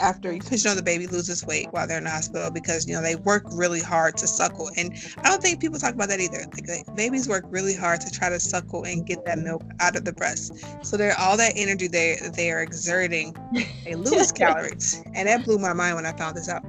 after 0.00 0.32
because 0.32 0.64
you 0.64 0.70
know 0.70 0.74
the 0.74 0.82
baby 0.82 1.06
loses 1.06 1.46
weight 1.46 1.68
while 1.70 1.86
they're 1.86 1.98
in 1.98 2.04
the 2.04 2.10
hospital 2.10 2.50
because 2.50 2.88
you 2.88 2.94
know 2.94 3.00
they 3.00 3.14
work 3.14 3.44
really 3.52 3.80
hard 3.80 4.16
to 4.16 4.26
suckle. 4.26 4.68
And 4.76 4.92
i 5.18 5.30
don't 5.30 5.40
think 5.40 5.60
people 5.60 5.78
talk 5.78 5.94
about 5.94 6.08
that 6.08 6.20
either. 6.20 6.44
Like, 6.52 6.96
babies 6.96 7.28
work 7.28 7.44
really 7.48 7.76
hard 7.76 8.00
to 8.00 8.10
try 8.10 8.28
to 8.28 8.40
suckle 8.40 8.82
and 8.84 9.06
get 9.06 9.24
that 9.26 9.38
milk 9.38 9.62
out 9.78 9.94
of 9.94 10.04
the 10.04 10.12
breast. 10.12 10.52
So 10.84 10.96
they're 10.96 11.16
all 11.18 11.36
that 11.36 11.52
energy 11.54 11.86
they 11.86 12.18
they 12.34 12.50
are 12.50 12.62
exerting 12.62 13.36
they 13.84 13.94
lose 13.94 14.32
calories. 14.32 15.00
And 15.14 15.28
that 15.28 15.44
blew 15.44 15.58
my 15.58 15.72
mind 15.72 15.94
when 15.94 16.04
i 16.04 16.12
found 16.12 16.36
this 16.36 16.48
out 16.48 16.64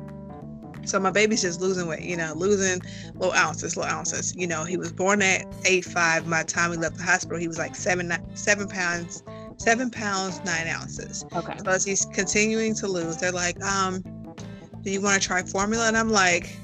so 0.85 0.99
my 0.99 1.11
baby's 1.11 1.41
just 1.41 1.61
losing 1.61 1.87
weight, 1.87 2.03
you 2.03 2.17
know, 2.17 2.33
losing 2.35 2.81
little 3.15 3.33
ounces, 3.33 3.75
little 3.75 3.91
ounces. 3.91 4.35
You 4.35 4.47
know, 4.47 4.63
he 4.63 4.77
was 4.77 4.91
born 4.91 5.21
at 5.21 5.45
eight 5.65 5.85
five. 5.85 6.29
By 6.29 6.43
the 6.43 6.51
time 6.51 6.71
he 6.71 6.77
left 6.77 6.97
the 6.97 7.03
hospital, 7.03 7.39
he 7.39 7.47
was 7.47 7.57
like 7.57 7.75
seven 7.75 8.11
seven 8.33 8.67
pounds, 8.67 9.23
seven 9.57 9.89
pounds 9.89 10.43
nine 10.45 10.67
ounces. 10.67 11.25
Okay. 11.35 11.57
So 11.63 11.71
as 11.71 11.85
he's 11.85 12.05
continuing 12.05 12.75
to 12.75 12.87
lose, 12.87 13.17
they're 13.17 13.31
like, 13.31 13.61
um, 13.63 14.01
do 14.81 14.91
you 14.91 15.01
want 15.01 15.21
to 15.21 15.27
try 15.27 15.41
formula? 15.43 15.87
And 15.87 15.97
I'm 15.97 16.09
like, 16.09 16.55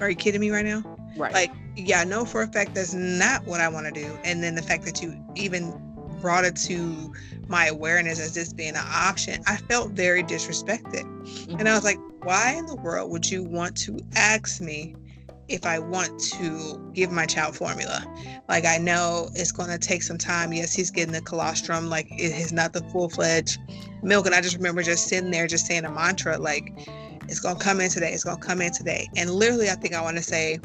are 0.00 0.10
you 0.10 0.16
kidding 0.16 0.40
me 0.40 0.50
right 0.50 0.64
now? 0.64 0.82
Right. 1.16 1.32
Like, 1.32 1.52
yeah, 1.76 2.00
I 2.00 2.04
know 2.04 2.24
for 2.24 2.42
a 2.42 2.46
fact 2.46 2.74
that's 2.74 2.94
not 2.94 3.44
what 3.44 3.60
I 3.60 3.68
want 3.68 3.92
to 3.92 3.92
do. 3.92 4.18
And 4.24 4.42
then 4.42 4.54
the 4.54 4.62
fact 4.62 4.84
that 4.84 5.02
you 5.02 5.14
even 5.34 5.74
brought 6.20 6.44
it 6.44 6.56
to 6.56 7.12
my 7.46 7.66
awareness 7.66 8.20
as 8.20 8.34
this 8.34 8.52
being 8.52 8.70
an 8.70 8.84
option, 8.92 9.42
I 9.46 9.56
felt 9.56 9.92
very 9.92 10.22
disrespected. 10.22 11.04
Mm-hmm. 11.04 11.58
And 11.58 11.68
I 11.68 11.74
was 11.74 11.84
like, 11.84 11.98
why 12.22 12.54
in 12.54 12.66
the 12.66 12.76
world 12.76 13.10
would 13.10 13.30
you 13.30 13.44
want 13.44 13.76
to 13.78 13.98
ask 14.14 14.60
me 14.60 14.94
if 15.48 15.64
I 15.64 15.78
want 15.78 16.20
to 16.20 16.90
give 16.92 17.10
my 17.10 17.26
child 17.26 17.56
formula? 17.56 18.04
Like, 18.48 18.66
I 18.66 18.78
know 18.78 19.30
it's 19.34 19.52
going 19.52 19.70
to 19.70 19.78
take 19.78 20.02
some 20.02 20.18
time. 20.18 20.52
Yes, 20.52 20.74
he's 20.74 20.90
getting 20.90 21.12
the 21.12 21.22
colostrum, 21.22 21.88
like, 21.88 22.10
it 22.10 22.32
is 22.32 22.52
not 22.52 22.72
the 22.72 22.82
full 22.90 23.08
fledged 23.08 23.58
milk. 24.02 24.26
And 24.26 24.34
I 24.34 24.40
just 24.40 24.56
remember 24.56 24.82
just 24.82 25.08
sitting 25.08 25.30
there, 25.30 25.46
just 25.46 25.66
saying 25.66 25.84
a 25.84 25.90
mantra, 25.90 26.38
like, 26.38 26.72
it's 27.28 27.40
going 27.40 27.56
to 27.56 27.64
come 27.64 27.80
in 27.80 27.90
today. 27.90 28.12
It's 28.12 28.24
going 28.24 28.40
to 28.40 28.46
come 28.46 28.60
in 28.60 28.72
today. 28.72 29.08
And 29.16 29.30
literally, 29.30 29.70
I 29.70 29.74
think 29.74 29.94
I 29.94 30.02
want 30.02 30.16
to 30.16 30.22
say, 30.22 30.58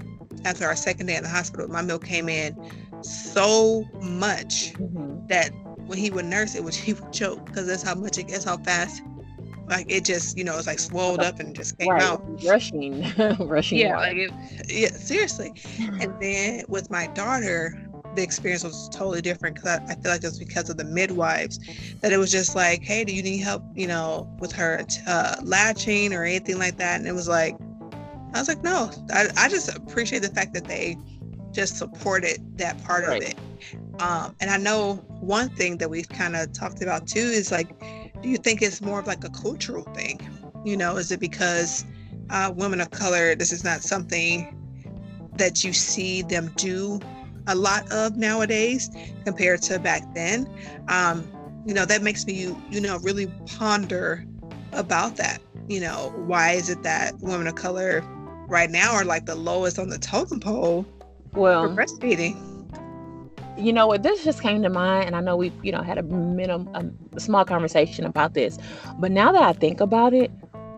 after 0.45 0.65
our 0.65 0.75
second 0.75 1.05
day 1.05 1.15
in 1.15 1.23
the 1.23 1.29
hospital, 1.29 1.67
my 1.69 1.81
milk 1.81 2.05
came 2.05 2.27
in 2.27 2.57
so 3.01 3.83
much 4.01 4.73
mm-hmm. 4.73 5.27
that 5.27 5.51
when 5.85 5.97
he 5.97 6.09
would 6.09 6.25
nurse 6.25 6.55
it, 6.55 6.63
which 6.63 6.77
he 6.77 6.93
would 6.93 7.13
choke 7.13 7.45
because 7.45 7.67
that's 7.67 7.83
how 7.83 7.95
much 7.95 8.17
it 8.17 8.27
gets, 8.27 8.43
how 8.43 8.57
fast. 8.57 9.01
Like 9.67 9.89
it 9.89 10.03
just, 10.03 10.37
you 10.37 10.43
know, 10.43 10.57
it's 10.57 10.67
like 10.67 10.79
swelled 10.79 11.21
up 11.21 11.39
and 11.39 11.55
just 11.55 11.77
came 11.77 11.89
right. 11.89 12.01
out. 12.01 12.21
Rushing, 12.43 13.05
rushing. 13.39 13.79
Yeah, 13.79 13.97
like 13.97 14.17
it, 14.17 14.31
yeah, 14.67 14.89
seriously. 14.89 15.53
and 15.79 16.13
then 16.21 16.63
with 16.67 16.89
my 16.91 17.07
daughter, 17.07 17.79
the 18.15 18.21
experience 18.21 18.63
was 18.63 18.89
totally 18.89 19.21
different 19.21 19.55
because 19.55 19.79
I, 19.79 19.83
I, 19.91 19.95
feel 19.95 20.11
like 20.11 20.23
it 20.23 20.27
was 20.27 20.39
because 20.39 20.69
of 20.69 20.77
the 20.77 20.83
midwives 20.83 21.59
that 22.01 22.11
it 22.11 22.17
was 22.17 22.31
just 22.31 22.55
like, 22.55 22.83
hey, 22.83 23.03
do 23.03 23.13
you 23.13 23.23
need 23.23 23.39
help, 23.39 23.63
you 23.73 23.87
know, 23.87 24.29
with 24.39 24.51
her 24.51 24.85
uh, 25.07 25.37
latching 25.43 26.13
or 26.13 26.23
anything 26.23 26.59
like 26.59 26.77
that? 26.77 26.99
And 26.99 27.07
it 27.07 27.13
was 27.13 27.27
like, 27.27 27.55
I 28.33 28.39
was 28.39 28.47
like, 28.47 28.63
no, 28.63 28.91
I, 29.11 29.27
I 29.37 29.49
just 29.49 29.75
appreciate 29.75 30.21
the 30.21 30.29
fact 30.29 30.53
that 30.53 30.65
they 30.65 30.97
just 31.51 31.77
supported 31.77 32.57
that 32.57 32.83
part 32.83 33.07
right. 33.07 33.23
of 33.23 33.29
it. 33.29 34.01
Um, 34.01 34.35
and 34.41 34.49
I 34.49 34.57
know 34.57 34.95
one 35.19 35.49
thing 35.49 35.77
that 35.77 35.89
we've 35.89 36.09
kind 36.09 36.35
of 36.35 36.51
talked 36.51 36.81
about 36.81 37.07
too 37.07 37.19
is 37.19 37.51
like, 37.51 37.69
do 38.23 38.29
you 38.29 38.37
think 38.37 38.61
it's 38.61 38.81
more 38.81 38.99
of 38.99 39.07
like 39.07 39.23
a 39.23 39.29
cultural 39.29 39.83
thing? 39.93 40.19
You 40.63 40.77
know, 40.77 40.95
is 40.95 41.11
it 41.11 41.19
because 41.19 41.85
uh, 42.29 42.51
women 42.55 42.79
of 42.79 42.89
color, 42.89 43.35
this 43.35 43.51
is 43.51 43.63
not 43.63 43.81
something 43.81 44.57
that 45.35 45.63
you 45.63 45.73
see 45.73 46.21
them 46.21 46.51
do 46.55 46.99
a 47.47 47.55
lot 47.55 47.91
of 47.91 48.15
nowadays 48.15 48.89
compared 49.25 49.61
to 49.63 49.77
back 49.77 50.01
then? 50.15 50.49
Um, 50.87 51.27
you 51.65 51.73
know, 51.73 51.85
that 51.85 52.01
makes 52.01 52.25
me, 52.25 52.55
you, 52.71 52.81
know, 52.81 52.97
really 52.99 53.27
ponder 53.45 54.25
about 54.71 55.17
that. 55.17 55.41
You 55.67 55.81
know, 55.81 56.13
why 56.15 56.51
is 56.53 56.69
it 56.69 56.81
that 56.83 57.19
women 57.19 57.47
of 57.47 57.55
color 57.55 58.03
right 58.47 58.71
now 58.71 58.93
are 58.93 59.05
like 59.05 59.25
the 59.25 59.35
lowest 59.35 59.77
on 59.77 59.89
the 59.89 59.97
totem 59.97 60.39
pole 60.39 60.85
well, 61.33 61.67
for 61.67 61.75
breastfeeding? 61.75 62.52
You 63.57 63.71
know 63.71 63.85
what 63.85 64.03
this 64.03 64.23
just 64.23 64.41
came 64.41 64.63
to 64.63 64.69
mind 64.69 65.05
and 65.05 65.15
i 65.15 65.21
know 65.21 65.35
we've 65.35 65.53
you 65.63 65.71
know 65.71 65.81
had 65.81 65.97
a 65.97 66.03
minimum 66.03 66.67
a, 67.15 67.19
small 67.19 67.45
conversation 67.45 68.03
about 68.05 68.33
this 68.33 68.57
but 68.99 69.11
now 69.11 69.31
that 69.31 69.43
i 69.43 69.53
think 69.53 69.79
about 69.79 70.13
it 70.13 70.31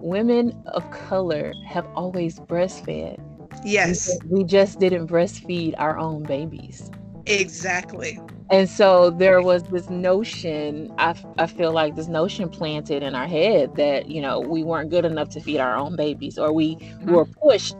women 0.05 0.51
of 0.67 0.89
color 0.91 1.51
have 1.65 1.85
always 1.95 2.39
breastfed. 2.39 3.19
Yes. 3.63 4.17
We 4.29 4.43
just 4.43 4.79
didn't 4.79 5.07
breastfeed 5.07 5.73
our 5.77 5.97
own 5.97 6.23
babies. 6.23 6.91
Exactly. 7.25 8.19
And 8.51 8.69
so 8.69 9.09
there 9.09 9.41
was 9.41 9.63
this 9.63 9.89
notion 9.89 10.93
I, 10.99 11.15
I 11.39 11.47
feel 11.47 11.71
like 11.71 11.95
this 11.95 12.07
notion 12.07 12.49
planted 12.49 13.01
in 13.01 13.15
our 13.15 13.25
head 13.25 13.75
that 13.77 14.09
you 14.09 14.21
know 14.21 14.39
we 14.39 14.63
weren't 14.63 14.91
good 14.91 15.05
enough 15.05 15.29
to 15.29 15.41
feed 15.41 15.57
our 15.57 15.75
own 15.75 15.95
babies 15.95 16.37
or 16.37 16.53
we 16.53 16.75
mm-hmm. 16.75 17.11
were 17.11 17.25
pushed 17.25 17.75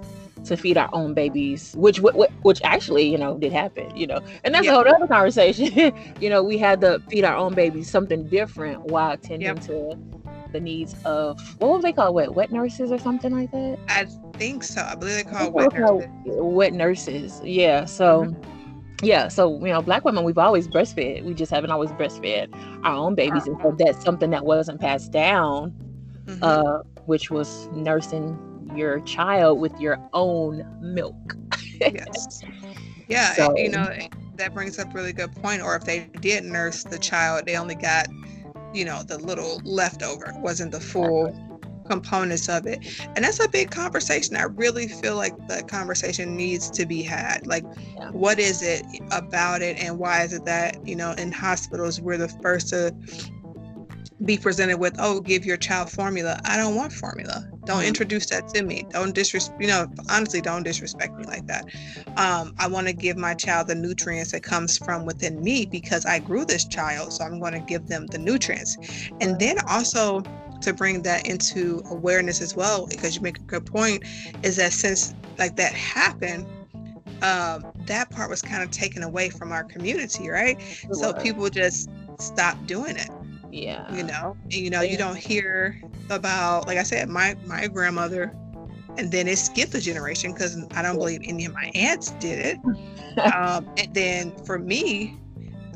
to 0.46 0.56
feed 0.58 0.78
our 0.78 0.90
own 0.94 1.14
babies, 1.14 1.74
which 1.76 2.00
which 2.00 2.16
which 2.44 2.62
actually 2.64 3.10
you 3.10 3.18
know 3.18 3.38
did 3.38 3.52
happen, 3.52 3.96
you 3.96 4.08
know, 4.08 4.20
and 4.44 4.54
that's 4.54 4.68
a 4.68 4.72
whole 4.72 4.88
other 4.88 5.08
conversation. 5.08 5.94
you 6.22 6.30
know, 6.30 6.44
we 6.44 6.58
had 6.58 6.82
to 6.82 7.00
feed 7.10 7.24
our 7.24 7.36
own 7.36 7.54
babies 7.54 7.90
something 7.90 8.28
different 8.28 8.82
while 8.86 9.12
attending 9.12 9.48
yep. 9.48 9.60
to 9.62 9.98
the 10.52 10.60
needs 10.60 10.96
of 11.04 11.40
what 11.60 11.72
was 11.72 11.84
they 11.84 11.92
called? 11.92 12.16
Wet 12.16 12.34
wet 12.34 12.52
nurses 12.52 12.92
or 12.92 12.98
something 12.98 13.32
like 13.32 13.52
that? 13.52 13.78
I 13.90 14.06
think 14.38 14.64
so. 14.64 14.82
I 14.82 14.96
believe 14.96 15.18
they 15.18 15.24
call 15.24 15.52
wet 15.52 15.74
nurses. 15.74 16.10
Wet 16.26 16.74
nurses, 16.74 17.42
yeah. 17.44 17.86
So. 17.86 18.26
Mm-hmm. 18.26 18.52
Yeah, 19.04 19.28
so 19.28 19.60
you 19.60 19.74
know, 19.74 19.82
black 19.82 20.06
women, 20.06 20.24
we've 20.24 20.38
always 20.38 20.70
breastfed. 20.70 21.26
We 21.26 21.34
just 21.34 21.52
haven't 21.52 21.70
always 21.70 21.92
breastfed 21.92 22.48
our 22.86 22.96
own 22.96 23.14
babies, 23.14 23.46
and 23.46 23.60
so 23.62 23.76
that's 23.78 24.02
something 24.02 24.30
that 24.30 24.46
wasn't 24.46 24.80
passed 24.80 25.12
down, 25.12 25.74
mm-hmm. 26.26 26.42
uh, 26.42 26.80
which 27.06 27.30
was 27.30 27.68
nursing 27.74 28.40
your 28.78 29.00
child 29.02 29.60
with 29.60 29.78
your 29.80 30.00
own 30.14 30.66
milk. 30.82 31.36
yes. 31.80 32.42
Yeah, 33.08 33.34
so, 33.34 33.56
you 33.56 33.70
know, 33.70 33.88
that 34.36 34.54
brings 34.54 34.80
up 34.80 34.90
a 34.90 34.94
really 34.94 35.14
good 35.14 35.34
point. 35.36 35.62
Or 35.62 35.76
if 35.76 35.84
they 35.84 36.10
did 36.22 36.44
nurse 36.44 36.84
the 36.84 36.98
child, 36.98 37.46
they 37.46 37.56
only 37.56 37.76
got, 37.76 38.08
you 38.74 38.86
know, 38.86 39.04
the 39.04 39.18
little 39.18 39.62
leftover, 39.64 40.34
wasn't 40.38 40.72
the 40.72 40.80
full 40.80 41.34
components 41.88 42.50
of 42.50 42.66
it. 42.66 42.80
And 43.16 43.24
that's 43.24 43.40
a 43.40 43.48
big 43.48 43.72
conversation. 43.72 44.36
I 44.36 44.44
really 44.44 44.88
feel 44.88 45.16
like 45.16 45.36
the 45.48 45.64
conversation 45.64 46.36
needs 46.36 46.70
to 46.72 46.86
be 46.86 47.04
had. 47.04 47.46
Like, 47.46 47.64
yeah. 47.98 48.10
what 48.12 48.40
is 48.40 48.62
it 48.62 48.84
about 49.12 49.62
it, 49.62 49.78
and 49.78 50.00
why 50.00 50.24
is 50.24 50.34
it 50.34 50.46
that, 50.46 50.86
you 50.88 50.96
know, 50.96 51.12
in 51.12 51.32
hospitals, 51.32 52.02
we're 52.02 52.18
the 52.18 52.28
first 52.28 52.70
to 52.70 52.96
be 54.24 54.38
presented 54.38 54.78
with, 54.78 54.96
oh, 54.98 55.20
give 55.20 55.46
your 55.46 55.58
child 55.58 55.92
formula. 55.92 56.40
I 56.46 56.56
don't 56.56 56.76
want 56.76 56.94
formula. 56.94 57.46
Don't 57.66 57.80
mm-hmm. 57.80 57.88
introduce 57.88 58.28
that 58.28 58.48
to 58.50 58.64
me. 58.64 58.86
Don't 58.92 59.14
disrespect, 59.14 59.62
you 59.62 59.68
know, 59.68 59.88
honestly, 60.10 60.40
don't 60.40 60.64
disrespect 60.64 61.18
me 61.18 61.26
like 61.26 61.46
that. 61.48 61.66
Um, 62.16 62.54
I 62.58 62.68
want 62.68 62.88
to 62.88 62.94
give 62.94 63.18
my 63.18 63.34
child 63.34 63.68
the 63.68 63.76
nutrients 63.76 64.32
that 64.32 64.44
comes 64.44 64.78
from 64.78 65.06
within 65.06 65.44
me 65.44 65.66
because 65.66 66.06
I 66.06 66.20
grew 66.20 66.46
this 66.46 66.66
child. 66.66 67.12
So 67.12 67.26
I'm 67.26 67.40
going 67.40 67.54
to 67.54 67.60
give 67.60 67.88
them 67.88 68.08
the 68.08 68.18
nutrients. 68.18 68.78
And 69.20 69.38
then 69.38 69.58
also 69.68 70.24
to 70.62 70.74
bring 70.74 71.02
that 71.04 71.28
into 71.28 71.84
awareness 71.90 72.42
as 72.42 72.56
well 72.56 72.88
because 72.88 73.16
you 73.16 73.22
make 73.22 73.38
a 73.38 73.44
good 73.44 73.66
point 73.66 74.04
is 74.44 74.56
that 74.56 74.74
since 74.74 75.14
like 75.38 75.56
that 75.58 75.74
happened 75.74 76.46
um, 77.22 77.66
that 77.86 78.10
part 78.10 78.30
was 78.30 78.42
kind 78.42 78.64
of 78.64 78.72
taken 78.72 79.04
away 79.04 79.30
from 79.30 79.52
our 79.52 79.64
community 79.64 80.30
right 80.30 80.60
so 80.92 81.14
people 81.14 81.50
just 81.50 81.90
stopped 82.20 82.66
doing 82.66 82.96
it 82.96 83.10
yeah. 83.56 83.94
you 83.96 84.04
know 84.04 84.36
And, 84.44 84.54
you 84.54 84.70
know 84.70 84.82
Yeah. 84.82 84.92
you 84.92 84.98
don't 84.98 85.18
hear 85.18 85.82
about 86.10 86.68
like 86.68 86.78
i 86.78 86.84
said 86.84 87.10
my 87.10 87.36
my 87.46 87.68
grandmother 87.68 88.34
and 88.98 89.12
then 89.12 89.28
it 89.28 89.38
skipped 89.38 89.74
a 89.74 89.82
generation 89.82 90.32
because 90.34 90.58
i 90.76 90.82
don't 90.82 90.98
believe 90.98 91.22
any 91.24 91.46
of 91.46 91.54
my 91.54 91.72
aunts 91.76 92.12
did 92.12 92.40
it. 92.46 92.58
Um, 93.34 93.66
and 93.78 93.94
then 93.94 94.36
for 94.46 94.60
me 94.60 95.18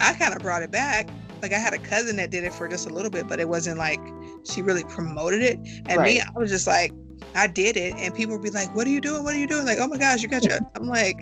i 0.02 0.13
kind 0.13 0.34
of 0.36 0.42
brought 0.42 0.62
it 0.62 0.72
back. 0.72 1.08
Like 1.42 1.54
i 1.54 1.58
had 1.58 1.74
a 1.74 1.78
cousin 1.78 2.18
that 2.18 2.32
did 2.32 2.44
it 2.44 2.54
for 2.54 2.68
just 2.68 2.86
a 2.86 2.94
little 2.94 3.10
bit 3.10 3.30
but 3.30 3.39
it 3.39 3.48
wasn't 3.48 3.78
like 3.78 4.02
she 4.44 4.62
really 4.62 4.84
promoted 4.84 5.42
it. 5.42 5.58
And 5.88 6.02
me 6.02 6.20
i 6.20 6.30
was 6.36 6.50
just 6.52 6.68
like 6.68 6.92
i 7.36 7.48
did 7.48 7.78
it 7.78 7.94
and 7.96 8.13
people 8.13 8.34
would 8.36 8.44
be 8.44 8.50
like 8.50 8.76
what 8.76 8.86
are 8.88 8.89
you 8.89 9.00
doing? 9.00 9.24
What 9.24 9.36
are 9.36 9.39
you 9.39 9.48
doing? 9.48 9.65
Like 9.65 9.78
oh 9.80 9.88
my 9.88 9.98
gosh 9.98 10.22
you 10.22 10.28
got 10.28 10.44
your 10.44 10.60
i'm 10.76 10.88
like 10.88 11.22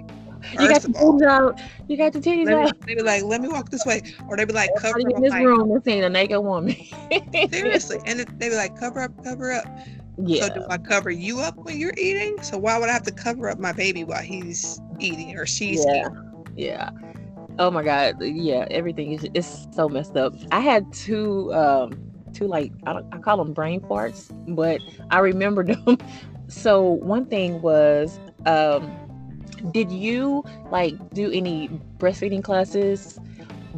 You 0.53 0.69
got 0.69 0.85
of 0.85 0.95
all, 0.95 1.23
out. 1.25 1.59
You 1.87 1.97
got 1.97 2.13
the 2.13 2.19
titties 2.19 2.47
me, 2.47 2.53
out. 2.53 2.73
they 2.85 2.95
be 2.95 3.01
like 3.01 3.23
let 3.23 3.41
me 3.41 3.47
walk 3.47 3.69
this 3.69 3.85
way 3.85 4.01
or 4.29 4.37
they 4.37 4.45
be 4.45 4.53
like 4.53 4.69
cover 4.75 4.99
up 4.99 5.15
in 5.15 5.21
this 5.21 5.31
like, 5.31 5.43
room 5.43 5.71
is 5.75 5.83
seeing 5.83 6.03
a 6.03 6.09
naked 6.09 6.43
woman. 6.43 6.75
seriously 7.49 7.99
and 8.05 8.19
they 8.19 8.49
be 8.49 8.55
like 8.55 8.77
cover 8.79 9.01
up 9.01 9.11
cover 9.23 9.51
up 9.51 9.65
Yeah. 10.25 10.47
So 10.47 10.53
do 10.53 10.65
I 10.69 10.77
cover 10.77 11.11
you 11.11 11.39
up 11.41 11.55
when 11.63 11.79
you're 11.79 11.93
eating? 11.97 12.37
So 12.41 12.57
why 12.57 12.77
would 12.77 12.89
I 12.89 12.93
have 12.93 13.03
to 13.03 13.11
cover 13.11 13.49
up 13.49 13.59
my 13.59 13.71
baby 13.71 14.03
while 14.03 14.21
he's 14.23 14.79
eating 14.99 15.37
or 15.37 15.45
she's 15.45 15.85
Yeah. 15.85 15.91
eating? 15.93 16.47
Yeah. 16.55 16.89
Oh 17.59 17.71
my 17.71 17.83
god. 17.83 18.15
Yeah, 18.21 18.65
everything 18.71 19.11
is 19.13 19.27
it's 19.33 19.67
so 19.73 19.89
messed 19.89 20.15
up. 20.17 20.33
I 20.51 20.59
had 20.59 20.91
two 20.91 21.53
um 21.53 21.97
two 22.33 22.47
like 22.47 22.71
I, 22.85 22.93
don't, 22.93 23.05
I 23.11 23.17
call 23.19 23.37
them 23.37 23.53
brain 23.53 23.81
farts, 23.81 24.31
but 24.55 24.81
I 25.11 25.19
remember 25.19 25.63
them. 25.85 25.97
So 26.49 26.83
one 26.83 27.25
thing 27.25 27.61
was 27.61 28.19
um 28.45 29.06
did 29.71 29.91
you 29.91 30.43
like 30.71 30.95
do 31.13 31.31
any 31.31 31.69
breastfeeding 31.97 32.43
classes 32.43 33.19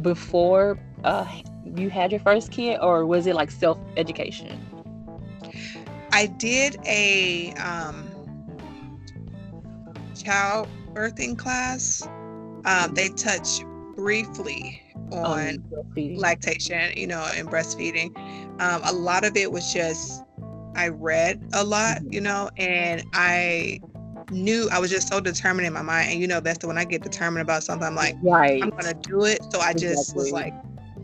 before 0.00 0.78
uh 1.04 1.26
you 1.76 1.90
had 1.90 2.10
your 2.10 2.20
first 2.20 2.50
kid 2.50 2.78
or 2.80 3.06
was 3.06 3.26
it 3.26 3.34
like 3.34 3.50
self 3.50 3.78
education? 3.96 4.58
I 6.12 6.26
did 6.26 6.76
a 6.86 7.52
um, 7.54 8.10
child 10.14 10.68
birthing 10.94 11.38
class. 11.38 12.06
Um, 12.64 12.94
they 12.94 13.08
touch 13.10 13.62
briefly 13.96 14.80
on 15.12 15.64
breastfeeding? 15.70 16.18
lactation, 16.18 16.92
you 16.96 17.06
know, 17.06 17.26
and 17.34 17.48
breastfeeding. 17.48 18.16
Um, 18.60 18.82
a 18.84 18.92
lot 18.92 19.24
of 19.24 19.36
it 19.36 19.50
was 19.52 19.72
just 19.72 20.22
I 20.74 20.88
read 20.88 21.42
a 21.52 21.64
lot, 21.64 22.02
Mhm. 22.02 22.12
you 22.12 22.20
know, 22.20 22.50
and 22.56 23.04
I 23.12 23.80
knew 24.30 24.68
I 24.70 24.78
was 24.78 24.90
just 24.90 25.08
so 25.08 25.20
determined 25.20 25.66
in 25.66 25.72
my 25.72 25.82
mind. 25.82 26.12
And 26.12 26.20
you 26.20 26.26
know, 26.26 26.40
that's 26.40 26.58
the 26.58 26.66
when 26.66 26.78
I 26.78 26.84
get 26.84 27.02
determined 27.02 27.42
about 27.42 27.62
something, 27.62 27.86
I'm 27.86 27.94
like, 27.94 28.16
right. 28.22 28.62
I'm 28.62 28.70
gonna 28.70 28.94
do 28.94 29.24
it. 29.24 29.40
So 29.50 29.60
I 29.60 29.72
just 29.72 30.14
was 30.14 30.32
like, 30.32 30.54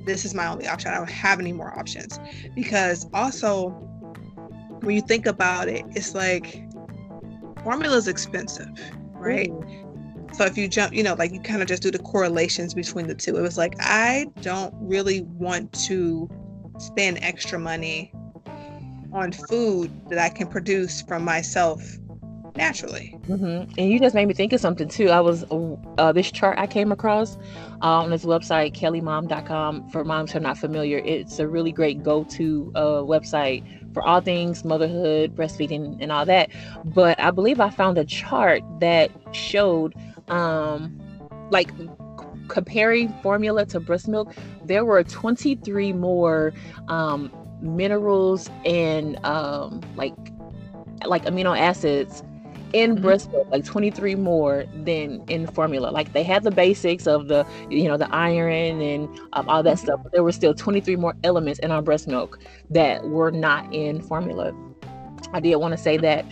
this 0.04 0.24
is 0.24 0.34
my 0.34 0.46
only 0.46 0.66
option. 0.68 0.92
I 0.92 0.96
don't 0.96 1.10
have 1.10 1.40
any 1.40 1.52
more 1.52 1.76
options. 1.78 2.18
Because 2.54 3.06
also 3.12 3.70
when 4.80 4.94
you 4.94 5.02
think 5.02 5.26
about 5.26 5.68
it, 5.68 5.84
it's 5.90 6.14
like 6.14 6.62
formula 7.62 7.96
is 7.96 8.08
expensive, 8.08 8.68
right? 9.14 9.50
Mm-hmm. 9.50 10.34
So 10.34 10.44
if 10.44 10.58
you 10.58 10.68
jump, 10.68 10.92
you 10.92 11.02
know, 11.02 11.14
like 11.14 11.32
you 11.32 11.40
kind 11.40 11.62
of 11.62 11.68
just 11.68 11.82
do 11.82 11.90
the 11.90 11.98
correlations 11.98 12.74
between 12.74 13.06
the 13.06 13.14
two. 13.14 13.36
It 13.36 13.40
was 13.40 13.56
like, 13.56 13.74
I 13.80 14.26
don't 14.42 14.74
really 14.78 15.22
want 15.22 15.72
to 15.86 16.28
spend 16.78 17.18
extra 17.22 17.58
money 17.58 18.12
on 19.12 19.32
food 19.32 19.90
that 20.10 20.18
I 20.18 20.28
can 20.28 20.46
produce 20.46 21.00
from 21.00 21.24
myself 21.24 21.82
naturally. 22.56 23.08
hmm 23.26 23.62
And 23.78 23.90
you 23.90 23.98
just 23.98 24.14
made 24.14 24.26
me 24.26 24.34
think 24.34 24.52
of 24.52 24.60
something 24.60 24.88
too. 24.88 25.10
I 25.10 25.20
was 25.20 25.44
uh, 25.98 26.12
this 26.12 26.30
chart 26.30 26.58
I 26.58 26.66
came 26.66 26.92
across 26.92 27.36
uh, 27.82 28.02
on 28.02 28.10
this 28.10 28.24
website, 28.24 28.74
kellymom.com. 28.74 29.88
For 29.90 30.04
moms 30.04 30.32
who 30.32 30.38
are 30.38 30.42
not 30.42 30.58
familiar, 30.58 30.98
it's 30.98 31.38
a 31.38 31.46
really 31.48 31.72
great 31.72 32.02
go-to 32.02 32.72
uh, 32.74 32.80
website 33.02 33.64
for 33.92 34.02
all 34.02 34.20
things 34.20 34.64
motherhood, 34.64 35.34
breastfeeding, 35.34 35.96
and 36.00 36.12
all 36.12 36.26
that. 36.26 36.50
But 36.84 37.18
I 37.20 37.30
believe 37.30 37.60
I 37.60 37.70
found 37.70 37.98
a 37.98 38.04
chart 38.04 38.62
that 38.80 39.10
showed, 39.32 39.94
um, 40.28 40.98
like, 41.50 41.70
comparing 42.48 43.08
formula 43.22 43.66
to 43.66 43.80
breast 43.80 44.08
milk. 44.08 44.32
There 44.64 44.84
were 44.84 45.02
23 45.02 45.92
more 45.92 46.52
um, 46.88 47.30
minerals 47.60 48.50
and 48.64 49.24
um, 49.24 49.80
like 49.96 50.14
like 51.04 51.24
amino 51.24 51.58
acids 51.58 52.22
in 52.72 52.96
Mhm. 52.96 53.02
breast 53.02 53.30
milk 53.32 53.46
like 53.50 53.64
23 53.64 54.14
more 54.14 54.64
than 54.84 55.22
in 55.28 55.46
formula 55.46 55.88
like 55.90 56.12
they 56.12 56.22
had 56.22 56.42
the 56.42 56.50
basics 56.50 57.06
of 57.06 57.28
the 57.28 57.46
you 57.70 57.84
know 57.84 57.96
the 57.96 58.12
iron 58.14 58.80
and 58.80 59.08
um, 59.34 59.48
all 59.48 59.62
that 59.62 59.76
Mhm. 59.76 59.80
stuff 59.80 60.00
but 60.02 60.12
there 60.12 60.22
were 60.22 60.32
still 60.32 60.54
23 60.54 60.96
more 60.96 61.14
elements 61.24 61.58
in 61.60 61.70
our 61.70 61.82
breast 61.82 62.08
milk 62.08 62.38
that 62.70 63.08
were 63.08 63.30
not 63.30 63.72
in 63.72 64.00
formula 64.00 64.52
i 65.32 65.40
did 65.40 65.56
want 65.56 65.72
to 65.72 65.78
say 65.78 65.96
that 65.96 66.24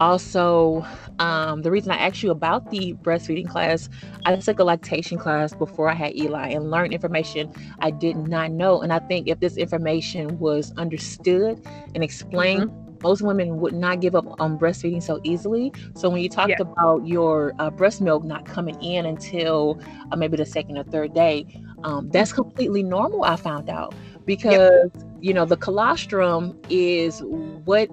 also 0.00 0.84
um, 1.20 1.62
the 1.62 1.70
reason 1.70 1.92
i 1.92 1.96
asked 1.96 2.22
you 2.22 2.30
about 2.30 2.70
the 2.70 2.94
breastfeeding 3.02 3.48
class 3.48 3.88
i 4.24 4.34
took 4.34 4.58
a 4.58 4.64
lactation 4.64 5.16
class 5.18 5.54
before 5.54 5.88
i 5.88 5.94
had 5.94 6.16
eli 6.16 6.48
and 6.48 6.70
learned 6.70 6.92
information 6.92 7.52
i 7.80 7.90
did 7.90 8.16
not 8.16 8.50
know 8.50 8.80
and 8.82 8.92
i 8.92 8.98
think 8.98 9.28
if 9.28 9.38
this 9.40 9.56
information 9.56 10.38
was 10.40 10.72
understood 10.76 11.60
and 11.94 12.02
explained 12.02 12.70
most 13.04 13.22
women 13.22 13.60
would 13.60 13.74
not 13.74 14.00
give 14.00 14.16
up 14.16 14.26
on 14.40 14.58
breastfeeding 14.58 15.02
so 15.02 15.20
easily. 15.24 15.72
So 15.94 16.10
when 16.10 16.22
you 16.22 16.28
talked 16.30 16.60
Yeah. 16.60 16.60
about 16.60 17.06
your 17.06 17.54
uh, 17.60 17.70
breast 17.70 18.00
milk 18.00 18.24
not 18.24 18.46
coming 18.46 18.80
in 18.82 19.06
until 19.06 19.80
uh, 20.12 20.16
maybe 20.16 20.36
the 20.36 20.46
second 20.46 20.78
or 20.78 20.84
third 20.84 21.14
day, 21.14 21.46
um, 21.84 22.10
that's 22.10 22.32
completely 22.32 22.82
normal. 22.82 23.24
I 23.24 23.36
found 23.36 23.70
out 23.70 23.94
because 24.26 24.90
you 25.20 25.34
know 25.34 25.44
the 25.46 25.56
colostrum 25.56 26.58
is 26.70 27.22
what 27.64 27.90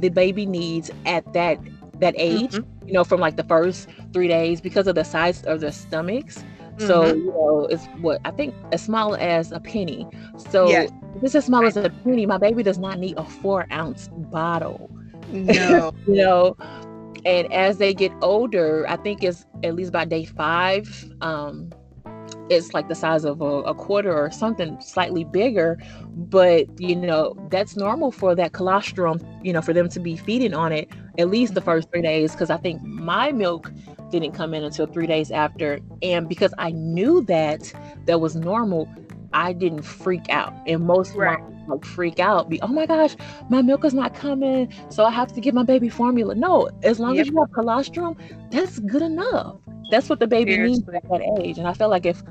the 0.00 0.08
baby 0.10 0.46
needs 0.46 0.90
at 1.06 1.32
that 1.34 1.58
that 2.00 2.14
age. 2.16 2.60
Mhm. 2.60 2.64
You 2.86 2.94
know, 2.94 3.04
from 3.04 3.20
like 3.20 3.36
the 3.36 3.44
first 3.44 3.88
three 4.12 4.28
days 4.28 4.60
because 4.60 4.86
of 4.86 4.94
the 4.94 5.04
size 5.04 5.42
of 5.44 5.60
the 5.60 5.72
stomachs. 5.72 6.44
So 6.78 7.14
Mhm. 7.14 7.16
you 7.16 7.32
know, 7.36 7.66
it's 7.70 7.88
what 8.00 8.20
I 8.24 8.30
think 8.32 8.54
as 8.72 8.82
small 8.82 9.16
as 9.16 9.52
a 9.52 9.60
penny. 9.60 10.08
So 10.36 10.68
Yes. 10.68 10.90
if 11.14 11.24
it's 11.24 11.34
as 11.36 11.46
small 11.46 11.66
as 11.66 11.76
a 11.76 11.90
penny, 11.90 12.26
my 12.26 12.38
baby 12.38 12.62
does 12.62 12.78
not 12.78 12.98
need 12.98 13.14
a 13.16 13.24
four 13.24 13.66
ounce 13.72 14.08
bottle. 14.12 14.90
no. 15.32 15.92
You 16.06 16.14
know, 16.24 16.56
and 17.24 17.52
as 17.52 17.78
they 17.78 17.94
get 17.94 18.12
older, 18.22 18.86
I 18.88 18.96
think 18.96 19.22
it's 19.22 19.46
at 19.64 19.74
least 19.74 19.92
by 19.92 20.04
day 20.04 20.24
five. 20.24 21.04
Um, 21.20 21.74
it's 22.50 22.72
like 22.74 22.88
the 22.88 22.94
size 22.94 23.24
of 23.24 23.40
a, 23.40 23.44
a 23.62 23.74
quarter 23.74 24.16
or 24.16 24.30
something 24.30 24.80
slightly 24.80 25.24
bigger, 25.24 25.78
but 26.14 26.66
you 26.78 26.96
know 26.96 27.34
that's 27.50 27.76
normal 27.76 28.10
for 28.10 28.34
that 28.34 28.52
colostrum. 28.52 29.20
You 29.42 29.52
know, 29.52 29.62
for 29.62 29.72
them 29.72 29.88
to 29.90 30.00
be 30.00 30.16
feeding 30.16 30.54
on 30.54 30.72
it 30.72 30.88
at 31.18 31.28
least 31.28 31.54
the 31.54 31.60
first 31.60 31.88
three 31.92 32.02
days. 32.02 32.32
Because 32.32 32.50
I 32.50 32.56
think 32.58 32.82
my 32.82 33.32
milk 33.32 33.72
didn't 34.10 34.32
come 34.32 34.54
in 34.54 34.64
until 34.64 34.86
three 34.86 35.06
days 35.06 35.30
after, 35.30 35.80
and 36.02 36.28
because 36.28 36.52
I 36.58 36.70
knew 36.72 37.22
that 37.24 37.72
that 38.06 38.20
was 38.20 38.36
normal, 38.36 38.88
I 39.32 39.52
didn't 39.52 39.82
freak 39.82 40.28
out. 40.30 40.54
And 40.66 40.84
most 40.86 41.16
Right. 41.16 41.38
moms 41.38 41.56
like 41.66 41.84
freak 41.84 42.18
out, 42.18 42.48
be 42.48 42.60
oh 42.62 42.68
my 42.68 42.86
gosh, 42.86 43.16
my 43.48 43.62
milk 43.62 43.84
is 43.84 43.94
not 43.94 44.14
coming, 44.14 44.68
so 44.88 45.04
I 45.04 45.10
have 45.10 45.32
to 45.34 45.40
give 45.40 45.54
my 45.54 45.62
baby 45.64 45.88
formula. 45.88 46.34
No, 46.34 46.68
as 46.82 46.98
long 47.00 47.18
Yep. 47.18 47.20
as 47.20 47.28
you 47.28 47.36
have 47.38 47.50
colostrum, 47.52 48.14
that's 48.50 48.78
good 48.80 49.02
enough. 49.02 49.56
That's 49.90 50.08
what 50.08 50.20
the 50.20 50.26
baby 50.26 50.56
needs 50.58 50.82
at 50.94 51.02
that 51.10 51.22
age. 51.40 51.58
And 51.58 51.66
I 51.68 51.74
feel 51.74 51.88
like 51.88 52.06
if 52.06 52.22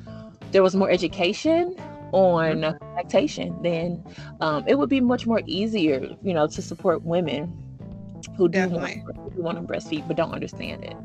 there 0.52 0.64
was 0.64 0.76
more 0.76 0.90
education 0.90 1.76
on 2.12 2.62
Mm-hmm. 2.62 2.78
lactation, 2.96 3.56
then 3.62 4.04
um, 4.42 4.64
it 4.68 4.76
would 4.78 4.90
be 4.90 5.02
much 5.02 5.26
more 5.28 5.42
easier, 5.46 6.02
you 6.22 6.34
know, 6.34 6.48
to 6.48 6.62
support 6.62 7.04
women 7.04 7.54
who 8.38 8.48
do 8.50 8.70
want, 8.70 8.92
Definitely. 8.92 9.28
who 9.36 9.44
want 9.44 9.58
to 9.58 9.64
breastfeed 9.64 10.08
but 10.08 10.18
don't 10.18 10.34
understand 10.34 10.84
it. 10.84 10.96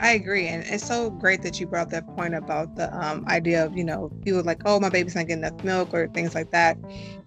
I 0.00 0.12
agree, 0.12 0.48
and 0.48 0.64
it's 0.64 0.86
so 0.86 1.10
great 1.10 1.42
that 1.42 1.60
you 1.60 1.66
brought 1.66 1.90
that 1.90 2.06
point 2.16 2.34
about 2.34 2.74
the 2.74 2.92
um, 2.98 3.24
idea 3.28 3.64
of 3.64 3.76
you 3.76 3.84
know 3.84 4.10
people 4.24 4.42
like, 4.42 4.62
oh, 4.64 4.80
my 4.80 4.88
baby's 4.88 5.14
not 5.14 5.26
getting 5.26 5.44
enough 5.44 5.62
milk 5.62 5.92
or 5.92 6.08
things 6.08 6.34
like 6.34 6.50
that, 6.52 6.78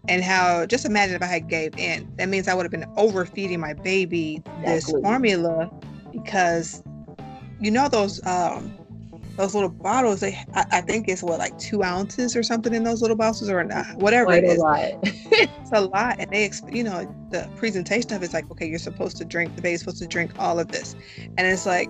and 0.07 0.23
how 0.23 0.65
just 0.65 0.83
imagine 0.83 1.15
if 1.15 1.21
I 1.21 1.27
had 1.27 1.47
gave 1.47 1.77
in, 1.77 2.11
that 2.17 2.29
means 2.29 2.47
I 2.47 2.55
would 2.55 2.63
have 2.63 2.71
been 2.71 2.91
overfeeding 2.97 3.59
my 3.59 3.73
baby 3.73 4.41
this 4.65 4.85
Exactly. 4.85 5.01
formula 5.03 5.71
because 6.11 6.81
you 7.59 7.69
know 7.69 7.87
those 7.87 8.25
um, 8.25 8.73
those 9.37 9.53
little 9.53 9.69
bottles. 9.69 10.21
They 10.21 10.35
I, 10.55 10.65
I 10.71 10.81
think 10.81 11.07
it's 11.07 11.21
what 11.21 11.37
like 11.37 11.57
two 11.59 11.83
ounces 11.83 12.35
or 12.35 12.41
something 12.41 12.73
in 12.73 12.83
those 12.83 13.01
little 13.01 13.17
bottles 13.17 13.49
or 13.49 13.63
not, 13.63 13.97
whatever 13.97 14.25
Quite 14.25 14.45
it 14.45 14.57
a 14.57 14.61
lot. 14.61 14.89
It's 15.63 15.71
a 15.71 15.81
lot, 15.81 16.15
and 16.19 16.31
they 16.31 16.51
you 16.71 16.83
know 16.83 17.05
the 17.29 17.47
presentation 17.55 18.13
of 18.13 18.23
it's 18.23 18.33
like, 18.33 18.49
okay, 18.51 18.65
you're 18.65 18.79
supposed 18.79 19.17
to 19.17 19.25
drink. 19.25 19.55
The 19.55 19.61
baby's 19.61 19.79
supposed 19.79 19.99
to 19.99 20.07
drink 20.07 20.31
all 20.39 20.59
of 20.59 20.69
this, 20.69 20.95
and 21.37 21.47
it's 21.47 21.65
like 21.65 21.87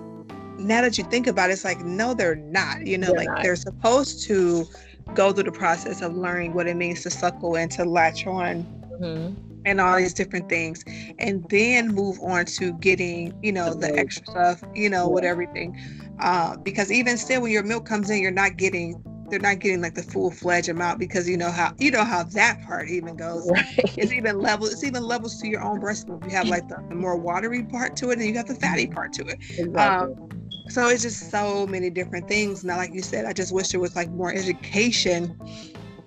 now 0.58 0.82
that 0.82 0.98
you 0.98 1.04
think 1.04 1.26
about 1.26 1.50
it, 1.50 1.54
it's 1.54 1.64
like, 1.64 1.80
no, 1.80 2.14
they're 2.14 2.36
not. 2.36 2.86
You 2.86 2.98
know, 2.98 3.08
They're 3.08 3.16
like 3.16 3.28
not. 3.28 3.42
they're 3.42 3.56
supposed 3.56 4.24
to 4.28 4.66
go 5.14 5.32
through 5.32 5.44
the 5.44 5.52
process 5.52 6.02
of 6.02 6.16
learning 6.16 6.54
what 6.54 6.66
it 6.66 6.76
means 6.76 7.02
to 7.02 7.10
suckle 7.10 7.56
and 7.56 7.70
to 7.72 7.84
latch 7.84 8.26
on 8.26 8.66
Mhm. 9.00 9.36
and 9.66 9.80
all 9.80 9.96
these 9.96 10.14
different 10.14 10.48
things 10.48 10.84
and 11.18 11.44
then 11.50 11.88
move 11.88 12.18
on 12.22 12.44
to 12.44 12.72
getting 12.74 13.32
you 13.42 13.52
know 13.52 13.74
the 13.74 13.94
extra 13.98 14.26
stuff 14.26 14.62
you 14.74 14.88
know 14.88 15.08
with 15.08 15.24
everything 15.24 15.76
uh, 16.20 16.56
because 16.58 16.90
even 16.90 17.16
still 17.18 17.42
when 17.42 17.50
your 17.50 17.62
milk 17.62 17.84
comes 17.86 18.08
in 18.10 18.20
you're 18.22 18.30
not 18.30 18.56
getting 18.56 18.94
they're 19.28 19.40
not 19.40 19.58
getting 19.58 19.80
like 19.80 19.94
the 19.94 20.02
full 20.02 20.30
fledged 20.30 20.68
amount 20.68 20.98
because 20.98 21.28
you 21.28 21.36
know 21.36 21.50
how 21.50 21.72
you 21.78 21.90
know 21.90 22.04
how 22.04 22.22
that 22.22 22.62
part 22.66 22.88
even 22.88 23.16
goes. 23.16 23.50
Right. 23.50 23.92
It's 23.96 24.12
even 24.12 24.40
level. 24.40 24.66
It's 24.66 24.84
even 24.84 25.02
levels 25.02 25.40
to 25.40 25.48
your 25.48 25.62
own 25.62 25.80
breast 25.80 26.08
milk. 26.08 26.24
You 26.24 26.30
have 26.30 26.48
like 26.48 26.68
the, 26.68 26.76
the, 26.88 26.94
more 26.94 27.16
watery 27.16 27.62
part 27.64 27.96
to 27.96 28.10
it, 28.10 28.18
and 28.18 28.26
you 28.26 28.34
have 28.34 28.46
the 28.46 28.54
fatty 28.54 28.86
part 28.86 29.12
to 29.14 29.24
it. 29.24 29.38
Exactly. 29.58 30.14
Um, 30.14 30.43
so 30.74 30.88
it's 30.88 31.02
just 31.02 31.30
so 31.30 31.68
many 31.68 31.88
different 31.88 32.26
things. 32.26 32.64
Now, 32.64 32.76
like 32.76 32.92
you 32.92 33.00
said, 33.00 33.26
I 33.26 33.32
just 33.32 33.54
wish 33.54 33.68
there 33.68 33.78
was 33.78 33.94
like 33.94 34.10
more 34.10 34.34
education 34.34 35.38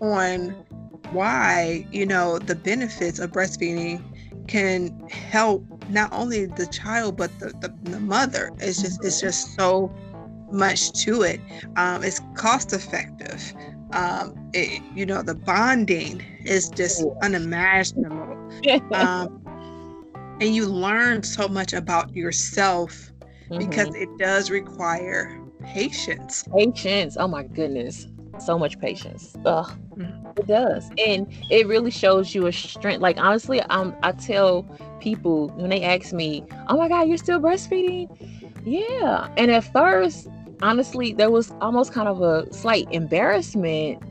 on 0.02 0.50
why 1.12 1.88
you 1.90 2.06
know 2.06 2.38
the 2.38 2.54
benefits 2.54 3.18
of 3.20 3.32
breastfeeding 3.32 4.04
can 4.50 5.08
help 5.08 5.64
not 5.90 6.12
only 6.12 6.48
the 6.48 6.68
child 6.68 7.16
but 7.16 7.32
the, 7.40 7.48
the, 7.62 7.74
the 7.90 8.00
mother. 8.02 8.52
It's 8.60 8.82
just 8.82 9.06
it's 9.06 9.22
just 9.22 9.56
so 9.56 9.90
much 10.52 10.92
to 11.04 11.22
it. 11.22 11.40
Um, 11.78 12.04
it's 12.04 12.20
cost 12.36 12.74
effective. 12.74 13.54
Um, 13.94 14.50
it, 14.54 14.82
you 14.94 15.06
know 15.06 15.22
the 15.22 15.36
bonding 15.36 16.22
is 16.44 16.70
just 16.70 17.06
unimaginable. 17.24 18.36
Um, 18.94 19.44
and 20.40 20.56
you 20.56 20.68
learn 20.68 21.24
so 21.24 21.48
much 21.48 21.74
about 21.74 22.16
yourself 22.16 23.12
mm-hmm. 23.50 23.70
because 23.70 23.94
it 23.96 24.10
does 24.18 24.50
require 24.50 25.40
patience 25.64 26.44
patience 26.56 27.18
oh 27.20 27.28
my 27.28 27.44
goodness 27.44 28.08
so 28.40 28.58
much 28.58 28.80
patience. 28.80 29.36
Ugh, 29.46 29.72
mm. 29.98 30.38
it 30.40 30.48
does, 30.48 30.90
and 30.98 31.28
it 31.50 31.68
really 31.68 31.92
shows 31.92 32.36
you 32.36 32.48
a 32.48 32.52
strength. 32.52 33.02
Like 33.02 33.18
honestly, 33.18 33.62
um, 33.62 33.96
I 34.04 34.12
tell 34.12 34.64
people 35.00 35.50
when 35.50 35.70
they 35.70 35.84
ask 35.84 36.14
me, 36.14 36.44
"Oh 36.68 36.78
my 36.78 36.88
God, 36.88 37.08
you're 37.08 37.18
still 37.18 37.40
breastfeeding?" 37.40 38.08
Yeah, 38.66 39.30
and 39.38 39.52
at 39.52 39.72
first, 39.72 40.28
honestly, 40.62 41.14
there 41.14 41.32
was 41.32 41.52
almost 41.62 41.94
kind 41.94 42.08
of 42.08 42.22
a 42.22 42.52
slight 42.54 42.88
embarrassment 42.92 44.02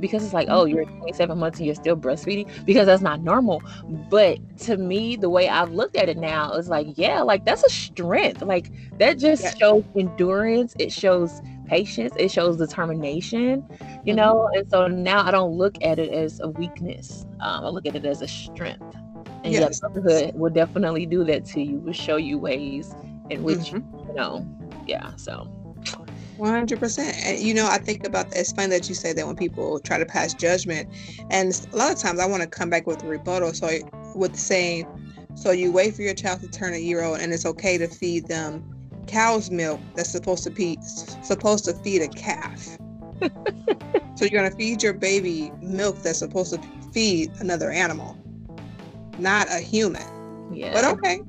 because 0.00 0.24
it's 0.24 0.34
like, 0.34 0.48
oh, 0.50 0.64
you're 0.64 0.84
mm-hmm. 0.84 0.98
27 0.98 1.38
months 1.38 1.58
and 1.58 1.66
you're 1.66 1.74
still 1.74 1.96
breastfeeding 1.96 2.48
because 2.64 2.86
that's 2.86 3.02
not 3.02 3.20
normal. 3.22 3.62
But 4.10 4.38
to 4.60 4.76
me, 4.76 5.16
the 5.16 5.30
way 5.30 5.48
I've 5.48 5.72
looked 5.72 5.96
at 5.96 6.08
it 6.08 6.16
now 6.16 6.52
is 6.52 6.68
like, 6.68 6.86
yeah, 6.94 7.22
like 7.22 7.44
that's 7.44 7.64
a 7.64 7.70
strength. 7.70 8.42
Like 8.42 8.70
that 8.98 9.18
just 9.18 9.58
shows 9.58 9.84
endurance. 9.94 10.74
It 10.78 10.92
shows 10.92 11.40
patience 11.66 12.14
it 12.16 12.30
shows 12.30 12.56
determination 12.56 13.64
you 14.04 14.14
mm-hmm. 14.14 14.16
know 14.16 14.48
and 14.54 14.70
so 14.70 14.86
now 14.86 15.24
i 15.24 15.30
don't 15.30 15.52
look 15.52 15.76
at 15.82 15.98
it 15.98 16.12
as 16.12 16.40
a 16.40 16.48
weakness 16.48 17.26
um, 17.40 17.64
i 17.64 17.68
look 17.68 17.86
at 17.86 17.96
it 17.96 18.04
as 18.04 18.22
a 18.22 18.28
strength 18.28 18.96
and 19.44 19.52
yes. 19.52 19.82
motherhood 19.82 20.34
will 20.34 20.50
definitely 20.50 21.06
do 21.06 21.24
that 21.24 21.44
to 21.44 21.60
you 21.60 21.78
will 21.78 21.92
show 21.92 22.16
you 22.16 22.38
ways 22.38 22.94
in 23.30 23.42
which 23.42 23.58
mm-hmm. 23.58 24.08
you 24.08 24.14
know 24.14 24.46
yeah 24.86 25.14
so 25.16 25.50
100% 26.38 26.98
and 27.24 27.38
you 27.38 27.54
know 27.54 27.66
i 27.66 27.78
think 27.78 28.06
about 28.06 28.26
it's 28.34 28.52
funny 28.52 28.68
that 28.68 28.88
you 28.88 28.94
say 28.94 29.12
that 29.12 29.26
when 29.26 29.36
people 29.36 29.80
try 29.80 29.98
to 29.98 30.06
pass 30.06 30.34
judgment 30.34 30.88
and 31.30 31.66
a 31.72 31.76
lot 31.76 31.92
of 31.92 31.98
times 31.98 32.20
i 32.20 32.26
want 32.26 32.42
to 32.42 32.48
come 32.48 32.68
back 32.68 32.86
with 32.86 33.02
a 33.02 33.06
rebuttal 33.06 33.52
so 33.54 33.70
with 34.14 34.36
saying 34.36 34.86
so 35.34 35.50
you 35.50 35.72
wait 35.72 35.94
for 35.94 36.02
your 36.02 36.14
child 36.14 36.40
to 36.40 36.48
turn 36.48 36.74
a 36.74 36.78
year 36.78 37.02
old 37.02 37.20
and 37.20 37.32
it's 37.32 37.46
okay 37.46 37.78
to 37.78 37.86
feed 37.86 38.26
them 38.28 38.62
cow's 39.06 39.50
milk 39.50 39.80
that's 39.94 40.10
supposed 40.10 40.44
to 40.44 40.50
be 40.50 40.78
supposed 40.82 41.64
to 41.64 41.72
feed 41.74 42.02
a 42.02 42.08
calf. 42.08 42.76
so 44.14 44.24
you're 44.24 44.30
gonna 44.30 44.50
feed 44.50 44.82
your 44.82 44.92
baby 44.92 45.50
milk 45.62 45.96
that's 46.02 46.18
supposed 46.18 46.52
to 46.52 46.60
feed 46.92 47.30
another 47.40 47.70
animal, 47.70 48.16
not 49.18 49.48
a 49.50 49.58
human. 49.58 50.02
Yeah. 50.52 50.72
But 50.72 50.84
okay. 50.84 51.20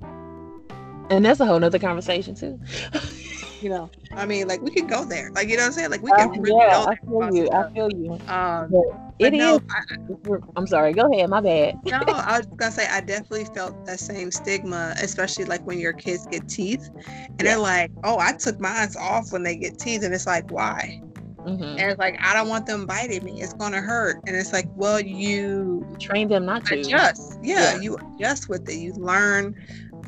And 1.10 1.26
that's 1.26 1.40
a 1.40 1.46
whole 1.46 1.60
nother 1.60 1.80
conversation 1.80 2.36
too. 2.36 2.60
you 3.62 3.70
know, 3.70 3.90
I 4.14 4.26
mean, 4.26 4.48
like 4.48 4.62
we 4.62 4.72
could 4.72 4.88
go 4.88 5.06
there. 5.06 5.32
Like 5.32 5.50
you 5.50 5.58
know 5.58 5.64
what 5.64 5.68
I'm 5.68 5.74
saying? 5.74 5.92
Like 5.92 6.02
we 6.02 6.12
can 6.12 6.30
uh, 6.30 6.42
really 6.42 6.60
yeah, 6.60 6.86
I 6.88 6.96
feel 6.96 7.36
you. 7.36 7.50
I 7.52 7.74
feel 7.74 7.90
you. 7.92 8.14
Um, 8.28 8.74
it 9.20 9.34
no, 9.34 9.56
is. 9.56 9.62
I, 9.70 10.38
I'm 10.56 10.68
sorry. 10.68 10.94
Go 10.94 11.12
ahead. 11.12 11.30
My 11.30 11.42
bad. 11.42 11.76
no, 11.86 11.98
I 12.08 12.38
was 12.38 12.46
gonna 12.56 12.72
say 12.72 12.88
I 12.90 13.02
definitely 13.02 13.46
felt 13.46 13.86
that 13.86 14.00
same 14.00 14.32
stigma, 14.32 14.94
especially 15.02 15.46
like 15.46 15.66
when 15.66 15.80
your 15.80 15.94
kids 15.94 16.28
get 16.28 16.48
teeth, 16.48 16.90
and 17.06 17.08
yeah. 17.40 17.44
they're 17.44 17.58
like, 17.60 17.92
"Oh, 18.04 18.20
I 18.20 18.34
took 18.34 18.60
mine 18.60 18.90
off 19.00 19.32
when 19.32 19.44
they 19.44 19.56
get 19.56 19.80
teeth," 19.80 20.04
and 20.04 20.14
it's 20.14 20.28
like, 20.28 20.52
why? 20.52 21.02
Mm-hmm. 21.48 21.64
And 21.64 21.80
it's 21.80 22.00
like 22.00 22.18
I 22.22 22.34
don't 22.34 22.50
want 22.50 22.66
them 22.66 22.86
biting 22.86 23.24
me. 23.24 23.42
It's 23.42 23.54
gonna 23.54 23.82
hurt. 23.82 24.18
And 24.28 24.36
it's 24.36 24.52
like, 24.52 24.68
well, 24.76 25.00
you 25.00 25.88
train 26.00 26.28
them 26.28 26.46
not 26.46 26.66
to 26.66 26.80
adjust. 26.80 27.40
Yeah, 27.42 27.76
yeah, 27.76 27.82
you 27.82 27.98
adjust 28.16 28.50
with 28.50 28.68
it. 28.70 28.76
You 28.76 28.94
learn, 28.94 29.56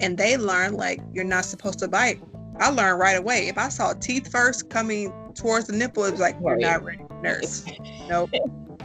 and 0.02 0.18
they 0.18 0.38
learn 0.38 0.74
like 0.74 1.00
you're 1.14 1.24
not 1.24 1.46
supposed 1.46 1.80
to 1.80 1.88
bite. 1.88 2.22
I 2.60 2.70
learned 2.70 3.00
right 3.00 3.18
away. 3.18 3.48
If 3.48 3.58
I 3.58 3.70
saw 3.70 3.94
teeth 3.94 4.32
first 4.32 4.70
coming 4.70 5.12
towards 5.34 5.68
the 5.68 5.74
nipple, 5.74 6.04
it 6.06 6.12
was 6.12 6.20
like, 6.20 6.36
you're 6.42 6.58
not 6.58 6.84
ready, 6.84 7.04
nurse. 7.22 7.66
nope. 8.10 8.30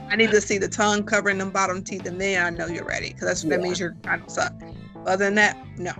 I 0.08 0.16
need 0.16 0.30
to 0.30 0.40
see 0.40 0.58
the 0.58 0.68
tongue 0.68 1.02
covering 1.04 1.38
them 1.38 1.50
bottom 1.50 1.82
teeth, 1.82 2.06
and 2.06 2.20
then 2.20 2.44
I 2.44 2.50
know 2.50 2.66
you're 2.66 2.84
ready 2.84 3.08
because 3.08 3.26
that's 3.26 3.44
yeah. 3.44 3.50
that 3.50 3.62
means 3.62 3.80
you're 3.80 3.96
kind 4.02 4.22
of 4.22 4.30
suck. 4.30 4.52
Other 5.06 5.24
than 5.24 5.34
that, 5.36 5.56
no. 5.78 5.92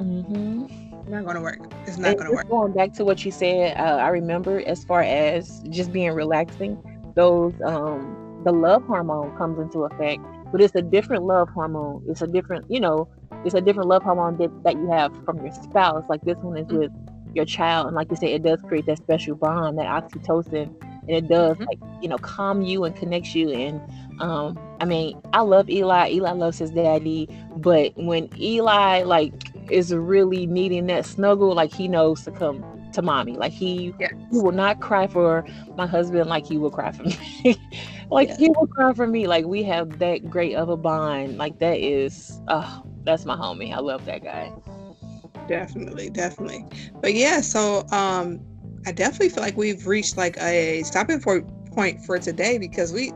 Mm-hmm. 0.00 1.10
Not 1.10 1.24
gonna 1.24 1.40
work. 1.40 1.58
It's 1.86 1.98
not 1.98 2.16
gonna 2.16 2.32
work. 2.32 2.48
Going 2.48 2.72
back 2.72 2.92
to 2.94 3.04
what 3.04 3.24
you 3.24 3.30
said, 3.30 3.76
uh, 3.78 3.96
I 3.96 4.08
remember 4.08 4.62
as 4.66 4.84
far 4.84 5.02
as 5.02 5.62
just 5.70 5.92
being 5.92 6.12
relaxing, 6.12 6.82
those 7.14 7.54
um 7.64 8.40
the 8.44 8.52
love 8.52 8.84
hormone 8.84 9.36
comes 9.36 9.58
into 9.58 9.84
effect, 9.84 10.22
but 10.50 10.60
it's 10.60 10.74
a 10.74 10.82
different 10.82 11.24
love 11.24 11.48
hormone. 11.50 12.04
It's 12.08 12.22
a 12.22 12.26
different, 12.26 12.70
you 12.70 12.80
know, 12.80 13.08
it's 13.44 13.54
a 13.54 13.60
different 13.60 13.88
love 13.88 14.02
hormone 14.02 14.36
that, 14.38 14.64
that 14.64 14.74
you 14.74 14.90
have 14.90 15.12
from 15.24 15.38
your 15.44 15.52
spouse. 15.52 16.04
Like 16.08 16.22
this 16.22 16.36
one 16.38 16.56
is 16.56 16.66
mm-hmm. 16.66 16.78
with 16.78 16.92
your 17.34 17.44
child, 17.44 17.86
and 17.86 17.96
like 17.96 18.10
you 18.10 18.16
said, 18.16 18.30
it 18.30 18.42
does 18.42 18.60
create 18.62 18.86
that 18.86 18.98
special 18.98 19.34
bond, 19.34 19.78
that 19.78 19.86
oxytocin 19.86 20.74
and 21.08 21.16
it 21.16 21.28
does 21.28 21.56
mm-hmm. 21.56 21.64
like 21.64 21.78
you 22.02 22.08
know 22.08 22.18
calm 22.18 22.62
you 22.62 22.84
and 22.84 22.94
connects 22.94 23.34
you 23.34 23.50
and 23.50 23.80
um 24.20 24.58
i 24.80 24.84
mean 24.84 25.20
i 25.32 25.40
love 25.40 25.68
eli. 25.68 26.08
Eli 26.10 26.30
loves 26.30 26.58
his 26.58 26.70
daddy 26.70 27.28
but 27.56 27.92
when 27.96 28.28
eli 28.40 29.02
like 29.02 29.32
is 29.70 29.94
really 29.94 30.46
needing 30.46 30.86
that 30.86 31.04
snuggle 31.04 31.54
like 31.54 31.72
he 31.72 31.88
knows 31.88 32.22
to 32.22 32.30
come 32.30 32.64
to 32.92 33.00
mommy. 33.00 33.36
Like 33.36 33.52
he, 33.52 33.94
yes. 33.98 34.12
he 34.30 34.38
will 34.38 34.52
not 34.52 34.80
cry 34.80 35.06
for 35.06 35.46
my 35.76 35.86
husband 35.86 36.28
like 36.28 36.44
he 36.44 36.58
will 36.58 36.70
cry 36.70 36.92
for 36.92 37.04
me. 37.04 37.56
Like 38.10 38.28
yes. 38.28 38.38
he 38.40 38.48
will 38.50 38.66
cry 38.66 38.92
for 38.92 39.06
me. 39.06 39.26
Like 39.26 39.46
we 39.46 39.62
have 39.62 39.98
that 40.00 40.28
great 40.28 40.54
of 40.54 40.68
a 40.68 40.76
bond. 40.76 41.38
Like 41.38 41.58
that 41.60 41.78
is 41.78 42.38
oh 42.48 42.82
that's 43.04 43.24
my 43.24 43.34
homie. 43.34 43.72
I 43.72 43.78
love 43.78 44.04
that 44.04 44.22
guy 44.22 44.52
definitely 45.52 46.10
definitely 46.10 46.64
but 47.00 47.14
yeah 47.14 47.40
so 47.40 47.86
um 47.92 48.40
I 48.84 48.92
definitely 48.92 49.28
feel 49.28 49.44
like 49.44 49.56
we've 49.56 49.86
reached 49.86 50.16
like 50.16 50.36
a 50.38 50.82
stopping 50.82 51.20
point 51.20 52.04
for 52.04 52.18
today 52.18 52.58
because 52.58 52.92
we 52.92 53.12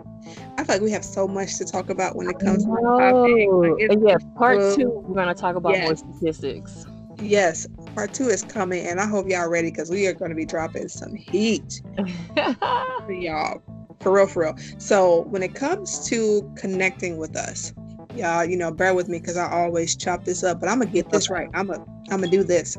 I 0.59 0.65
feel 0.65 0.77
like 0.77 0.83
we 0.83 0.91
have 0.93 1.05
so 1.05 1.27
much 1.27 1.57
to 1.59 1.65
talk 1.65 1.91
about 1.91 2.17
when 2.17 2.29
it 2.29 2.39
comes 2.39 2.65
to 2.65 2.71
topic. 2.99 3.49
Like 3.89 3.99
yeah, 4.03 4.17
part 4.37 4.77
two, 4.77 5.03
we're 5.07 5.15
gonna 5.15 5.35
talk 5.35 5.57
about 5.57 5.79
more 5.79 5.97
statistics. 5.97 6.87
Yes, 7.19 7.67
part 7.95 8.13
two 8.13 8.29
is 8.29 8.43
coming, 8.43 8.87
and 8.87 9.01
I 9.01 9.07
hope 9.07 9.29
y'all 9.29 9.49
ready 9.49 9.71
because 9.71 9.91
we 9.91 10.07
are 10.07 10.13
going 10.13 10.31
to 10.31 10.35
be 10.35 10.45
dropping 10.45 10.89
some 10.89 11.15
heat 11.15 11.81
for 12.35 13.13
y'all, 13.13 13.63
for 14.01 14.13
real, 14.13 14.27
for 14.27 14.43
real. 14.43 14.55
So 14.79 15.23
when 15.31 15.43
it 15.43 15.55
comes 15.55 16.07
to 16.09 16.51
connecting 16.57 17.17
with 17.17 17.37
us, 17.37 17.73
y'all, 18.17 18.45
you 18.45 18.57
know, 18.57 18.71
bear 18.71 18.95
with 18.95 19.09
me 19.09 19.19
because 19.19 19.37
I 19.37 19.51
always 19.51 19.97
chop 19.97 20.25
this 20.25 20.43
up, 20.43 20.61
but 20.61 20.69
I'm 20.69 20.79
gonna 20.79 20.91
get 20.91 21.11
this 21.11 21.31
right. 21.31 21.49
I'm 21.55 21.67
gonna, 21.69 21.85
I'm 22.11 22.21
gonna 22.21 22.29
do 22.29 22.43
this. 22.43 22.77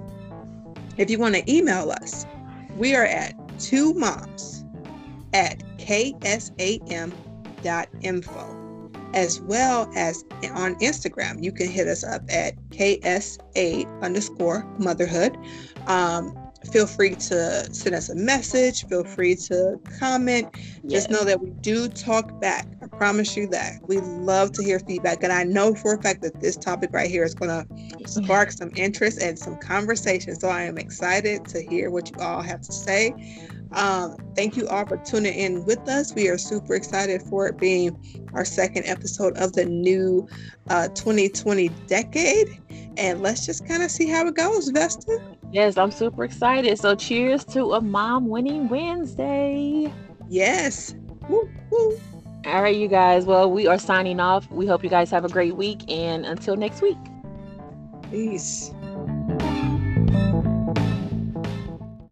If 0.97 1.09
you 1.09 1.19
want 1.19 1.35
to 1.35 1.51
email 1.51 1.91
us, 1.91 2.25
we 2.75 2.95
are 2.95 3.05
at 3.05 3.35
two 3.59 3.93
moms 3.93 4.63
at 5.33 5.61
ksam.info 5.77 7.13
as 9.13 9.41
well 9.41 9.91
as 9.95 10.23
on 10.53 10.75
Instagram. 10.75 11.43
You 11.43 11.51
can 11.51 11.67
hit 11.67 11.87
us 11.87 12.03
up 12.03 12.23
at 12.29 12.55
KSA 12.69 14.01
underscore 14.01 14.65
motherhood. 14.77 15.37
Um, 15.87 16.37
feel 16.67 16.87
free 16.87 17.15
to 17.15 17.73
send 17.73 17.95
us 17.95 18.09
a 18.09 18.15
message. 18.15 18.85
Feel 18.87 19.03
free 19.03 19.35
to 19.35 19.79
comment. 19.99 20.49
Yes. 20.83 21.07
Just 21.07 21.09
know 21.09 21.23
that 21.23 21.41
we 21.41 21.51
do 21.61 21.87
talk 21.87 22.39
back. 22.39 22.67
I 22.81 22.87
promise 22.87 23.35
you 23.35 23.47
that. 23.47 23.73
We 23.87 23.99
love 23.99 24.51
to 24.53 24.63
hear 24.63 24.79
feedback. 24.79 25.23
And 25.23 25.31
I 25.33 25.43
know 25.43 25.75
for 25.75 25.95
a 25.95 26.01
fact 26.01 26.21
that 26.21 26.39
this 26.41 26.55
topic 26.55 26.91
right 26.93 27.09
here 27.09 27.23
is 27.23 27.33
going 27.33 27.49
to 27.49 28.07
spark 28.07 28.51
some 28.51 28.71
interest 28.75 29.21
and 29.21 29.37
some 29.37 29.57
conversation. 29.57 30.39
So 30.39 30.49
I 30.49 30.63
am 30.63 30.77
excited 30.77 31.45
to 31.47 31.61
hear 31.61 31.89
what 31.89 32.09
you 32.09 32.17
all 32.21 32.41
have 32.41 32.61
to 32.61 32.71
say. 32.71 33.13
Um, 33.73 34.15
thank 34.35 34.55
you 34.55 34.67
all 34.67 34.85
for 34.85 34.97
tuning 34.97 35.33
in 35.33 35.65
with 35.65 35.87
us. 35.87 36.13
We 36.13 36.29
are 36.29 36.37
super 36.37 36.75
excited 36.75 37.21
for 37.23 37.47
it 37.47 37.57
being 37.57 37.97
our 38.33 38.45
second 38.45 38.85
episode 38.85 39.37
of 39.37 39.53
the 39.53 39.65
new 39.65 40.27
uh, 40.69 40.87
2020 40.89 41.69
decade. 41.87 42.59
And 42.97 43.21
let's 43.21 43.45
just 43.45 43.67
kind 43.67 43.83
of 43.83 43.91
see 43.91 44.07
how 44.07 44.27
it 44.27 44.35
goes, 44.35 44.69
Vesta. 44.69 45.21
Yes, 45.51 45.77
I'm 45.77 45.91
super 45.91 46.23
excited. 46.23 46.79
So 46.79 46.95
cheers 46.95 47.45
to 47.45 47.73
a 47.73 47.81
mom 47.81 48.27
winning 48.27 48.69
Wednesday. 48.69 49.93
Yes. 50.29 50.95
Woo, 51.29 51.49
woo. 51.71 51.99
All 52.45 52.61
right, 52.61 52.75
you 52.75 52.87
guys. 52.87 53.25
Well, 53.25 53.51
we 53.51 53.67
are 53.67 53.77
signing 53.77 54.19
off. 54.19 54.49
We 54.51 54.65
hope 54.67 54.83
you 54.83 54.89
guys 54.89 55.11
have 55.11 55.25
a 55.25 55.29
great 55.29 55.55
week, 55.55 55.81
and 55.91 56.25
until 56.25 56.55
next 56.55 56.81
week. 56.81 56.97
Peace. 58.09 58.71